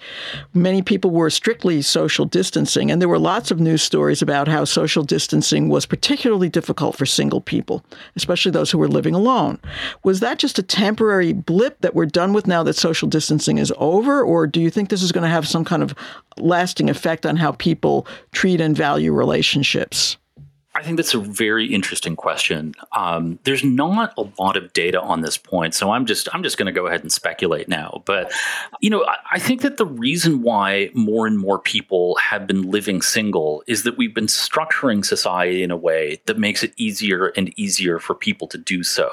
many 0.53 0.83
people 0.83 1.09
were 1.09 1.31
strictly 1.31 1.81
social 1.81 2.25
distancing, 2.25 2.91
and 2.91 3.01
there 3.01 3.09
were 3.09 3.17
lots 3.17 3.49
of 3.49 3.59
news 3.59 3.81
stories 3.81 4.21
about 4.21 4.47
how 4.47 4.65
social 4.65 5.01
distancing 5.01 5.67
was 5.67 5.87
particularly 5.87 6.47
difficult 6.47 6.95
for 6.95 7.07
single 7.07 7.41
people, 7.41 7.83
especially 8.15 8.51
those 8.51 8.69
who 8.69 8.77
were 8.77 8.87
living 8.87 9.15
alone. 9.15 9.57
Was 10.03 10.19
that 10.19 10.37
just 10.37 10.59
a 10.59 10.61
temporary 10.61 11.33
blip 11.33 11.81
that 11.81 11.95
we're 11.95 12.05
done 12.05 12.33
with 12.33 12.45
now 12.45 12.61
that 12.61 12.75
social 12.75 13.07
distancing 13.07 13.57
is 13.57 13.73
over, 13.77 14.21
or 14.21 14.45
do 14.45 14.61
you 14.61 14.69
think 14.69 14.89
this 14.89 15.01
is 15.01 15.11
going 15.11 15.23
to 15.23 15.27
have 15.27 15.47
some 15.47 15.65
kind 15.65 15.81
of 15.81 15.95
lasting 16.37 16.87
effect 16.87 17.25
on 17.25 17.37
how 17.37 17.53
people 17.53 18.05
treat 18.31 18.61
and 18.61 18.77
value 18.77 19.11
relationships? 19.11 20.17
I 20.73 20.83
think 20.83 20.95
that's 20.95 21.13
a 21.13 21.19
very 21.19 21.65
interesting 21.65 22.15
question. 22.15 22.75
Um, 22.93 23.39
there's 23.43 23.63
not 23.63 24.13
a 24.17 24.23
lot 24.39 24.55
of 24.55 24.71
data 24.71 25.01
on 25.01 25.19
this 25.19 25.37
point, 25.37 25.73
so 25.73 25.91
I'm 25.91 26.05
just 26.05 26.33
I'm 26.33 26.43
just 26.43 26.57
going 26.57 26.67
to 26.67 26.71
go 26.71 26.87
ahead 26.87 27.01
and 27.01 27.11
speculate 27.11 27.67
now. 27.67 28.01
But 28.05 28.31
you 28.79 28.89
know, 28.89 29.03
I, 29.05 29.17
I, 29.33 29.39
think 29.39 29.63
that 29.63 29.75
the 29.75 29.85
reason 29.85 30.43
why 30.43 30.89
more 30.93 31.27
and 31.27 31.37
more 31.37 31.59
people 31.59 32.15
have 32.17 32.47
been 32.47 32.71
living 32.71 33.01
single 33.01 33.63
is 33.67 33.83
that 33.83 33.97
we've 33.97 34.15
been 34.15 34.27
structuring 34.27 35.03
society 35.03 35.61
in 35.61 35.71
a 35.71 35.77
way 35.77 36.21
that 36.25 36.39
makes 36.39 36.63
it 36.63 36.73
easier 36.77 37.27
and 37.35 37.53
easier 37.59 37.99
for 37.99 38.15
people 38.15 38.47
to 38.47 38.57
do 38.57 38.81
so. 38.81 39.09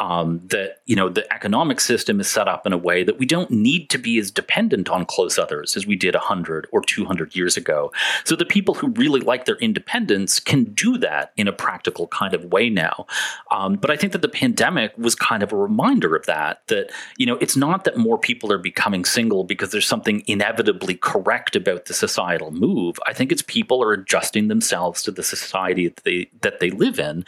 Um, 0.00 0.40
that 0.48 0.80
you 0.86 0.96
know, 0.96 1.08
the 1.08 1.32
economic 1.32 1.80
system 1.80 2.18
is 2.18 2.28
set 2.28 2.48
up 2.48 2.66
in 2.66 2.72
a 2.72 2.78
way 2.78 3.04
that 3.04 3.18
we 3.20 3.26
don't 3.26 3.52
need 3.52 3.88
to 3.90 3.98
be 3.98 4.18
as 4.18 4.32
dependent 4.32 4.88
on 4.88 5.06
close 5.06 5.38
others 5.38 5.76
as 5.76 5.86
we 5.86 5.94
did 5.94 6.14
100 6.14 6.66
or 6.72 6.80
200 6.80 7.36
years 7.36 7.56
ago. 7.56 7.92
So 8.24 8.34
the 8.34 8.44
people 8.44 8.74
who 8.74 8.88
really 8.88 9.20
like 9.20 9.44
their 9.44 9.56
independence 9.56 10.40
can 10.40 10.64
do 10.64 10.87
do 10.88 10.98
that 10.98 11.32
in 11.36 11.48
a 11.48 11.52
practical 11.52 12.06
kind 12.08 12.34
of 12.34 12.44
way 12.46 12.70
now. 12.70 13.06
Um, 13.50 13.74
but 13.74 13.90
I 13.90 13.96
think 13.96 14.12
that 14.12 14.22
the 14.22 14.28
pandemic 14.28 14.96
was 14.96 15.14
kind 15.14 15.42
of 15.42 15.52
a 15.52 15.56
reminder 15.56 16.16
of 16.16 16.26
that. 16.26 16.66
That 16.68 16.90
you 17.16 17.26
know, 17.26 17.36
it's 17.36 17.56
not 17.56 17.84
that 17.84 17.96
more 17.96 18.18
people 18.18 18.52
are 18.52 18.58
becoming 18.58 19.04
single 19.04 19.44
because 19.44 19.70
there's 19.70 19.86
something 19.86 20.22
inevitably 20.26 20.94
correct 20.94 21.56
about 21.56 21.86
the 21.86 21.94
societal 21.94 22.50
move. 22.50 22.98
I 23.06 23.12
think 23.12 23.32
it's 23.32 23.42
people 23.42 23.82
are 23.82 23.92
adjusting 23.92 24.48
themselves 24.48 25.02
to 25.02 25.10
the 25.10 25.22
society 25.22 25.88
that 25.88 26.04
they 26.04 26.30
that 26.42 26.60
they 26.60 26.70
live 26.70 26.98
in. 26.98 27.24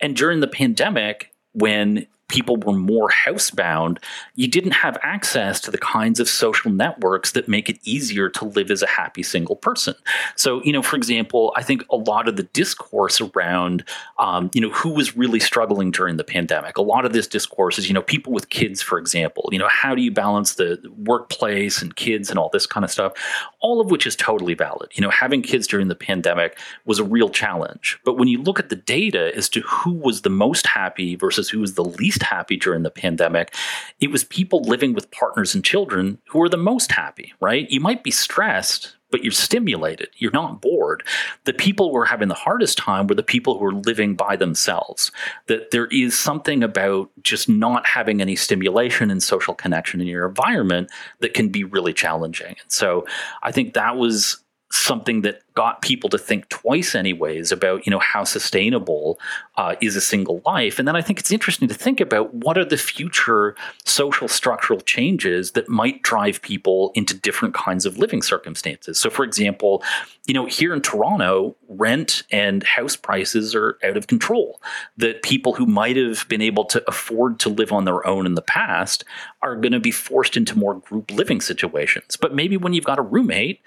And 0.00 0.16
during 0.16 0.40
the 0.40 0.48
pandemic, 0.48 1.32
when 1.52 2.06
people 2.30 2.56
were 2.56 2.72
more 2.72 3.10
housebound, 3.10 3.98
you 4.36 4.48
didn't 4.48 4.72
have 4.72 4.96
access 5.02 5.60
to 5.60 5.70
the 5.70 5.78
kinds 5.78 6.20
of 6.20 6.28
social 6.28 6.70
networks 6.70 7.32
that 7.32 7.48
make 7.48 7.68
it 7.68 7.78
easier 7.84 8.28
to 8.30 8.44
live 8.46 8.70
as 8.70 8.82
a 8.82 8.86
happy 8.86 9.22
single 9.22 9.56
person. 9.56 9.94
So, 10.36 10.62
you 10.62 10.72
know, 10.72 10.82
for 10.82 10.96
example, 10.96 11.52
I 11.56 11.62
think 11.62 11.84
a 11.90 11.96
lot 11.96 12.28
of 12.28 12.36
the 12.36 12.44
discourse 12.44 13.20
around, 13.20 13.84
um, 14.18 14.50
you 14.54 14.60
know, 14.60 14.70
who 14.70 14.90
was 14.90 15.16
really 15.16 15.40
struggling 15.40 15.90
during 15.90 16.16
the 16.16 16.24
pandemic, 16.24 16.78
a 16.78 16.82
lot 16.82 17.04
of 17.04 17.12
this 17.12 17.26
discourse 17.26 17.78
is, 17.78 17.88
you 17.88 17.94
know, 17.94 18.02
people 18.02 18.32
with 18.32 18.50
kids, 18.50 18.80
for 18.80 18.98
example, 18.98 19.48
you 19.52 19.58
know, 19.58 19.68
how 19.68 19.94
do 19.94 20.02
you 20.02 20.10
balance 20.10 20.54
the 20.54 20.80
workplace 21.04 21.82
and 21.82 21.96
kids 21.96 22.30
and 22.30 22.38
all 22.38 22.48
this 22.52 22.66
kind 22.66 22.84
of 22.84 22.90
stuff, 22.90 23.12
all 23.60 23.80
of 23.80 23.90
which 23.90 24.06
is 24.06 24.16
totally 24.16 24.54
valid. 24.54 24.90
You 24.94 25.02
know, 25.02 25.10
having 25.10 25.42
kids 25.42 25.66
during 25.66 25.88
the 25.88 25.94
pandemic 25.94 26.58
was 26.84 26.98
a 26.98 27.04
real 27.04 27.28
challenge. 27.28 27.98
But 28.04 28.16
when 28.16 28.28
you 28.28 28.42
look 28.42 28.58
at 28.58 28.68
the 28.68 28.76
data 28.76 29.34
as 29.36 29.48
to 29.50 29.60
who 29.62 29.92
was 29.92 30.22
the 30.22 30.30
most 30.30 30.66
happy 30.66 31.16
versus 31.16 31.48
who 31.48 31.60
was 31.60 31.74
the 31.74 31.84
least 31.84 32.19
least 32.20 32.30
happy 32.30 32.56
during 32.56 32.82
the 32.82 32.90
pandemic, 32.90 33.54
it 34.00 34.10
was 34.10 34.24
people 34.24 34.62
living 34.62 34.94
with 34.94 35.10
partners 35.10 35.54
and 35.54 35.64
children 35.64 36.18
who 36.28 36.38
were 36.38 36.48
the 36.48 36.56
most 36.56 36.92
happy, 36.92 37.32
right? 37.40 37.70
You 37.70 37.80
might 37.80 38.02
be 38.02 38.10
stressed, 38.10 38.96
but 39.10 39.22
you're 39.24 39.32
stimulated. 39.32 40.08
You're 40.18 40.30
not 40.30 40.60
bored. 40.60 41.02
The 41.44 41.52
people 41.52 41.90
who 41.90 41.96
are 41.98 42.04
having 42.04 42.28
the 42.28 42.34
hardest 42.34 42.78
time 42.78 43.06
were 43.06 43.16
the 43.16 43.22
people 43.22 43.58
who 43.58 43.64
are 43.64 43.74
living 43.74 44.14
by 44.14 44.36
themselves. 44.36 45.10
That 45.48 45.70
there 45.72 45.86
is 45.86 46.16
something 46.18 46.62
about 46.62 47.10
just 47.22 47.48
not 47.48 47.86
having 47.86 48.20
any 48.20 48.36
stimulation 48.36 49.10
and 49.10 49.22
social 49.22 49.54
connection 49.54 50.00
in 50.00 50.06
your 50.06 50.28
environment 50.28 50.90
that 51.20 51.34
can 51.34 51.48
be 51.48 51.64
really 51.64 51.92
challenging. 51.92 52.54
And 52.60 52.68
so 52.68 53.04
I 53.42 53.50
think 53.50 53.74
that 53.74 53.96
was 53.96 54.44
something 54.70 55.22
that 55.22 55.42
got 55.54 55.82
people 55.82 56.08
to 56.08 56.18
think 56.18 56.48
twice 56.48 56.94
anyways 56.94 57.50
about 57.50 57.84
you 57.84 57.90
know 57.90 57.98
how 57.98 58.24
sustainable 58.24 59.18
uh, 59.56 59.74
is 59.80 59.96
a 59.96 60.00
single 60.00 60.40
life. 60.46 60.78
And 60.78 60.86
then 60.86 60.96
i 60.96 61.02
think 61.02 61.18
it's 61.18 61.32
interesting 61.32 61.68
to 61.68 61.74
think 61.74 62.00
about 62.00 62.32
what 62.34 62.56
are 62.56 62.64
the 62.64 62.76
future 62.76 63.56
social 63.84 64.28
structural 64.28 64.80
changes 64.80 65.52
that 65.52 65.68
might 65.68 66.02
drive 66.02 66.40
people 66.42 66.92
into 66.94 67.14
different 67.14 67.54
kinds 67.54 67.84
of 67.84 67.98
living 67.98 68.22
circumstances. 68.22 68.98
So 68.98 69.10
for 69.10 69.24
example 69.24 69.82
you 70.26 70.34
know 70.34 70.46
here 70.46 70.72
in 70.72 70.80
toronto 70.80 71.56
rent 71.70 72.24
and 72.30 72.62
house 72.64 72.96
prices 72.96 73.54
are 73.54 73.78
out 73.84 73.96
of 73.96 74.06
control. 74.06 74.60
That 74.96 75.22
people 75.22 75.54
who 75.54 75.66
might 75.66 75.96
have 75.96 76.28
been 76.28 76.42
able 76.42 76.64
to 76.66 76.82
afford 76.88 77.38
to 77.40 77.48
live 77.48 77.72
on 77.72 77.84
their 77.84 78.06
own 78.06 78.26
in 78.26 78.34
the 78.34 78.42
past 78.42 79.04
are 79.40 79.56
going 79.56 79.72
to 79.72 79.80
be 79.80 79.90
forced 79.92 80.36
into 80.36 80.58
more 80.58 80.74
group 80.74 81.10
living 81.10 81.40
situations. 81.40 82.16
But 82.16 82.34
maybe 82.34 82.56
when 82.56 82.72
you've 82.72 82.84
got 82.84 82.98
a 82.98 83.02
roommate 83.02 83.60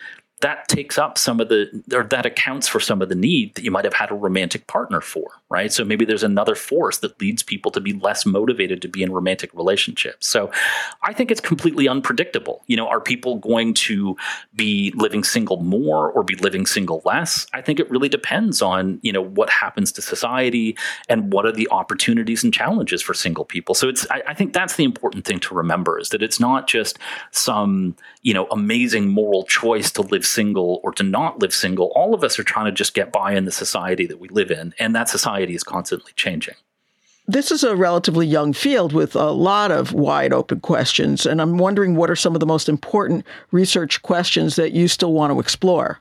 that 0.44 0.68
takes 0.68 0.98
up 0.98 1.18
some 1.18 1.40
of 1.40 1.48
the 1.48 1.84
or 1.94 2.04
that 2.04 2.26
accounts 2.26 2.68
for 2.68 2.80
some 2.80 3.02
of 3.02 3.08
the 3.08 3.16
need 3.16 3.56
that 3.56 3.64
you 3.64 3.72
might 3.72 3.86
have 3.86 3.94
had 3.94 4.12
a 4.12 4.14
romantic 4.14 4.68
partner 4.68 5.00
for 5.00 5.32
right? 5.54 5.72
So 5.72 5.86
maybe 5.86 6.04
there's 6.04 6.24
another 6.24 6.56
force 6.56 6.98
that 6.98 7.22
leads 7.22 7.44
people 7.44 7.70
to 7.74 7.80
be 7.80 7.94
less 7.94 8.26
motivated 8.26 8.82
to 8.82 8.88
be 8.88 9.04
in 9.04 9.12
romantic 9.12 9.54
relationships. 9.54 10.26
So 10.28 10.52
i 11.04 11.14
think 11.14 11.30
it's 11.30 11.40
completely 11.40 11.88
unpredictable. 11.88 12.64
You 12.66 12.76
know 12.78 12.88
are 12.88 13.00
people 13.00 13.36
going 13.36 13.76
to 13.76 14.18
be 14.56 14.92
living 14.96 15.24
single 15.24 15.58
more 15.58 16.10
or 16.10 16.24
be 16.24 16.36
living 16.36 16.66
single 16.66 17.04
less? 17.06 17.46
I 17.54 17.62
think 17.62 17.80
it 17.80 17.90
really 17.92 18.10
depends 18.10 18.64
on 18.64 19.00
you 19.04 19.12
know 19.12 19.22
what 19.22 19.50
happens 19.52 19.92
to 19.94 20.02
society 20.02 20.76
and 21.08 21.32
what 21.32 21.46
are 21.46 21.52
the 21.52 21.68
opportunities 21.70 22.44
and 22.44 22.52
challenges 22.52 23.02
for 23.04 23.14
single 23.14 23.46
people. 23.46 23.76
So 23.76 23.90
it's 23.90 24.10
I, 24.10 24.24
I 24.30 24.34
think 24.34 24.54
that's 24.54 24.76
the 24.76 24.84
important 24.84 25.24
thing 25.26 25.40
to 25.42 25.54
remember 25.54 26.00
is 26.00 26.10
that 26.10 26.24
it's 26.24 26.40
not 26.40 26.68
just 26.68 26.98
some 27.30 27.96
you 28.24 28.34
know 28.34 28.48
amazing 28.48 29.10
moral 29.10 29.44
choice 29.44 29.92
to 29.92 30.02
live 30.02 30.26
single 30.26 30.82
or 30.84 30.92
to 30.94 31.04
not 31.04 31.40
live 31.40 31.54
single, 31.54 31.92
all 31.96 32.16
of 32.16 32.24
us 32.24 32.40
are 32.40 32.44
trying 32.44 32.66
to 32.66 32.72
just 32.72 32.96
get 32.96 33.12
by 33.12 33.34
in 33.34 33.46
the 33.46 33.52
society 33.52 34.08
that 34.08 34.20
we 34.20 34.30
live 34.30 34.50
in. 34.50 34.74
And 34.80 34.96
that 34.96 35.10
society 35.10 35.43
is 35.50 35.64
constantly 35.64 36.12
changing. 36.16 36.56
This 37.26 37.52
is 37.52 37.64
a 37.64 37.76
relatively 37.76 38.28
young 38.28 38.52
field 38.52 38.92
with 38.92 39.16
a 39.16 39.32
lot 39.32 39.72
of 39.72 39.94
wide 39.94 40.34
open 40.34 40.60
questions. 40.60 41.26
And 41.26 41.42
I'm 41.42 41.58
wondering 41.58 41.96
what 41.96 42.10
are 42.10 42.18
some 42.18 42.36
of 42.36 42.42
the 42.42 42.46
most 42.46 42.68
important 42.68 43.26
research 43.52 44.02
questions 44.02 44.58
that 44.58 44.74
you 44.74 44.90
still 44.90 45.14
want 45.14 45.32
to 45.32 45.40
explore? 45.40 46.00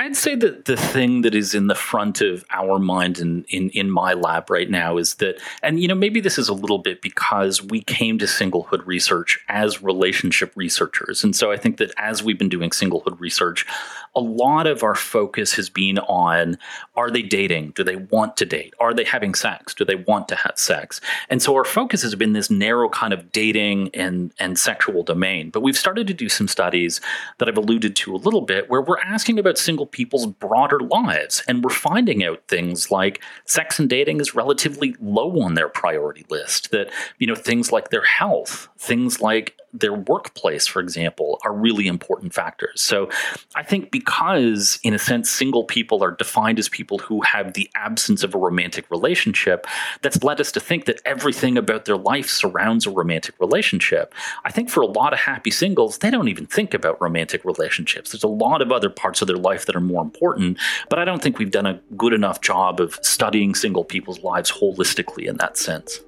I'd 0.00 0.16
say 0.16 0.34
that 0.34 0.64
the 0.64 0.78
thing 0.78 1.20
that 1.22 1.34
is 1.34 1.54
in 1.54 1.66
the 1.66 1.74
front 1.74 2.22
of 2.22 2.42
our 2.48 2.78
mind 2.78 3.18
and 3.18 3.44
in, 3.50 3.68
in 3.70 3.90
my 3.90 4.14
lab 4.14 4.48
right 4.48 4.70
now 4.70 4.96
is 4.96 5.16
that, 5.16 5.38
and 5.62 5.78
you 5.78 5.86
know, 5.86 5.94
maybe 5.94 6.22
this 6.22 6.38
is 6.38 6.48
a 6.48 6.54
little 6.54 6.78
bit 6.78 7.02
because 7.02 7.62
we 7.62 7.82
came 7.82 8.18
to 8.18 8.24
singlehood 8.24 8.86
research 8.86 9.38
as 9.50 9.82
relationship 9.82 10.52
researchers. 10.56 11.22
And 11.22 11.36
so 11.36 11.52
I 11.52 11.58
think 11.58 11.76
that 11.76 11.92
as 11.98 12.22
we've 12.22 12.38
been 12.38 12.48
doing 12.48 12.70
singlehood 12.70 13.20
research, 13.20 13.66
a 14.14 14.20
lot 14.20 14.66
of 14.66 14.82
our 14.82 14.94
focus 14.94 15.52
has 15.54 15.68
been 15.68 15.98
on 15.98 16.56
are 16.96 17.10
they 17.10 17.22
dating? 17.22 17.72
Do 17.76 17.84
they 17.84 17.96
want 17.96 18.36
to 18.38 18.46
date? 18.46 18.74
Are 18.80 18.94
they 18.94 19.04
having 19.04 19.34
sex? 19.34 19.74
Do 19.74 19.84
they 19.84 19.94
want 19.96 20.28
to 20.28 20.34
have 20.34 20.58
sex? 20.58 21.00
And 21.28 21.42
so 21.42 21.54
our 21.54 21.64
focus 21.64 22.02
has 22.02 22.14
been 22.14 22.32
this 22.32 22.50
narrow 22.50 22.88
kind 22.88 23.12
of 23.12 23.32
dating 23.32 23.90
and, 23.94 24.32
and 24.38 24.58
sexual 24.58 25.02
domain. 25.02 25.50
But 25.50 25.60
we've 25.60 25.76
started 25.76 26.06
to 26.06 26.14
do 26.14 26.28
some 26.28 26.48
studies 26.48 27.00
that 27.38 27.48
I've 27.48 27.56
alluded 27.58 27.96
to 27.96 28.14
a 28.14 28.16
little 28.16 28.40
bit 28.40 28.70
where 28.70 28.82
we're 28.82 28.98
asking 28.98 29.38
about 29.38 29.58
single 29.58 29.89
people's 29.92 30.26
broader 30.26 30.80
lives. 30.80 31.42
And 31.48 31.64
we're 31.64 31.70
finding 31.70 32.24
out 32.24 32.42
things 32.48 32.90
like 32.90 33.22
sex 33.44 33.78
and 33.78 33.88
dating 33.88 34.20
is 34.20 34.34
relatively 34.34 34.96
low 35.00 35.40
on 35.40 35.54
their 35.54 35.68
priority 35.68 36.24
list, 36.30 36.70
that, 36.70 36.90
you 37.18 37.26
know, 37.26 37.34
things 37.34 37.72
like 37.72 37.90
their 37.90 38.04
health, 38.04 38.68
things 38.78 39.20
like 39.20 39.56
their 39.72 39.92
workplace, 39.92 40.66
for 40.66 40.80
example, 40.80 41.38
are 41.44 41.52
really 41.52 41.86
important 41.86 42.34
factors. 42.34 42.80
So 42.80 43.08
I 43.54 43.62
think 43.62 43.92
because, 43.92 44.80
in 44.82 44.94
a 44.94 44.98
sense, 44.98 45.30
single 45.30 45.62
people 45.62 46.02
are 46.02 46.10
defined 46.10 46.58
as 46.58 46.68
people 46.68 46.98
who 46.98 47.20
have 47.22 47.52
the 47.52 47.70
absence 47.76 48.24
of 48.24 48.34
a 48.34 48.38
romantic 48.38 48.90
relationship, 48.90 49.66
that's 50.02 50.24
led 50.24 50.40
us 50.40 50.50
to 50.52 50.60
think 50.60 50.86
that 50.86 51.00
everything 51.04 51.56
about 51.56 51.84
their 51.84 51.96
life 51.96 52.28
surrounds 52.28 52.84
a 52.84 52.90
romantic 52.90 53.38
relationship. 53.38 54.12
I 54.44 54.50
think 54.50 54.70
for 54.70 54.80
a 54.80 54.86
lot 54.86 55.12
of 55.12 55.20
happy 55.20 55.52
singles, 55.52 55.98
they 55.98 56.10
don't 56.10 56.28
even 56.28 56.46
think 56.46 56.74
about 56.74 57.00
romantic 57.00 57.44
relationships. 57.44 58.10
There's 58.10 58.24
a 58.24 58.28
lot 58.28 58.62
of 58.62 58.72
other 58.72 58.90
parts 58.90 59.22
of 59.22 59.28
their 59.28 59.36
life 59.36 59.66
that 59.66 59.76
are 59.76 59.79
more 59.84 60.02
important, 60.02 60.58
but 60.88 60.98
I 60.98 61.04
don't 61.04 61.22
think 61.22 61.38
we've 61.38 61.50
done 61.50 61.66
a 61.66 61.80
good 61.96 62.12
enough 62.12 62.40
job 62.40 62.80
of 62.80 62.98
studying 63.02 63.54
single 63.54 63.84
people's 63.84 64.20
lives 64.20 64.50
holistically 64.50 65.26
in 65.26 65.36
that 65.36 65.56
sense. 65.56 66.00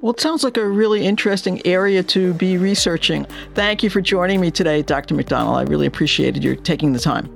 Well, 0.00 0.12
it 0.12 0.20
sounds 0.20 0.44
like 0.44 0.56
a 0.56 0.66
really 0.66 1.04
interesting 1.04 1.60
area 1.66 2.04
to 2.04 2.32
be 2.34 2.56
researching. 2.56 3.26
Thank 3.54 3.82
you 3.82 3.90
for 3.90 4.00
joining 4.00 4.40
me 4.40 4.52
today, 4.52 4.82
Dr. 4.82 5.14
MacDonald. 5.14 5.56
I 5.56 5.62
really 5.62 5.86
appreciated 5.86 6.44
your 6.44 6.54
taking 6.54 6.92
the 6.92 7.00
time. 7.00 7.28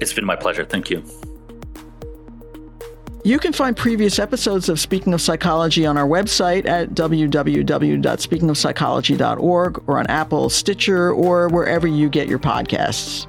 It's 0.00 0.12
been 0.12 0.26
my 0.26 0.36
pleasure. 0.36 0.64
Thank 0.64 0.90
you. 0.90 1.02
You 3.24 3.38
can 3.38 3.52
find 3.52 3.76
previous 3.76 4.18
episodes 4.18 4.68
of 4.68 4.80
Speaking 4.80 5.14
of 5.14 5.20
Psychology 5.20 5.86
on 5.86 5.96
our 5.96 6.08
website 6.08 6.66
at 6.66 6.90
www.speakingofpsychology.org 6.90 9.84
or 9.86 9.98
on 9.98 10.06
Apple, 10.08 10.50
Stitcher, 10.50 11.12
or 11.12 11.46
wherever 11.48 11.86
you 11.86 12.08
get 12.08 12.26
your 12.26 12.40
podcasts. 12.40 13.28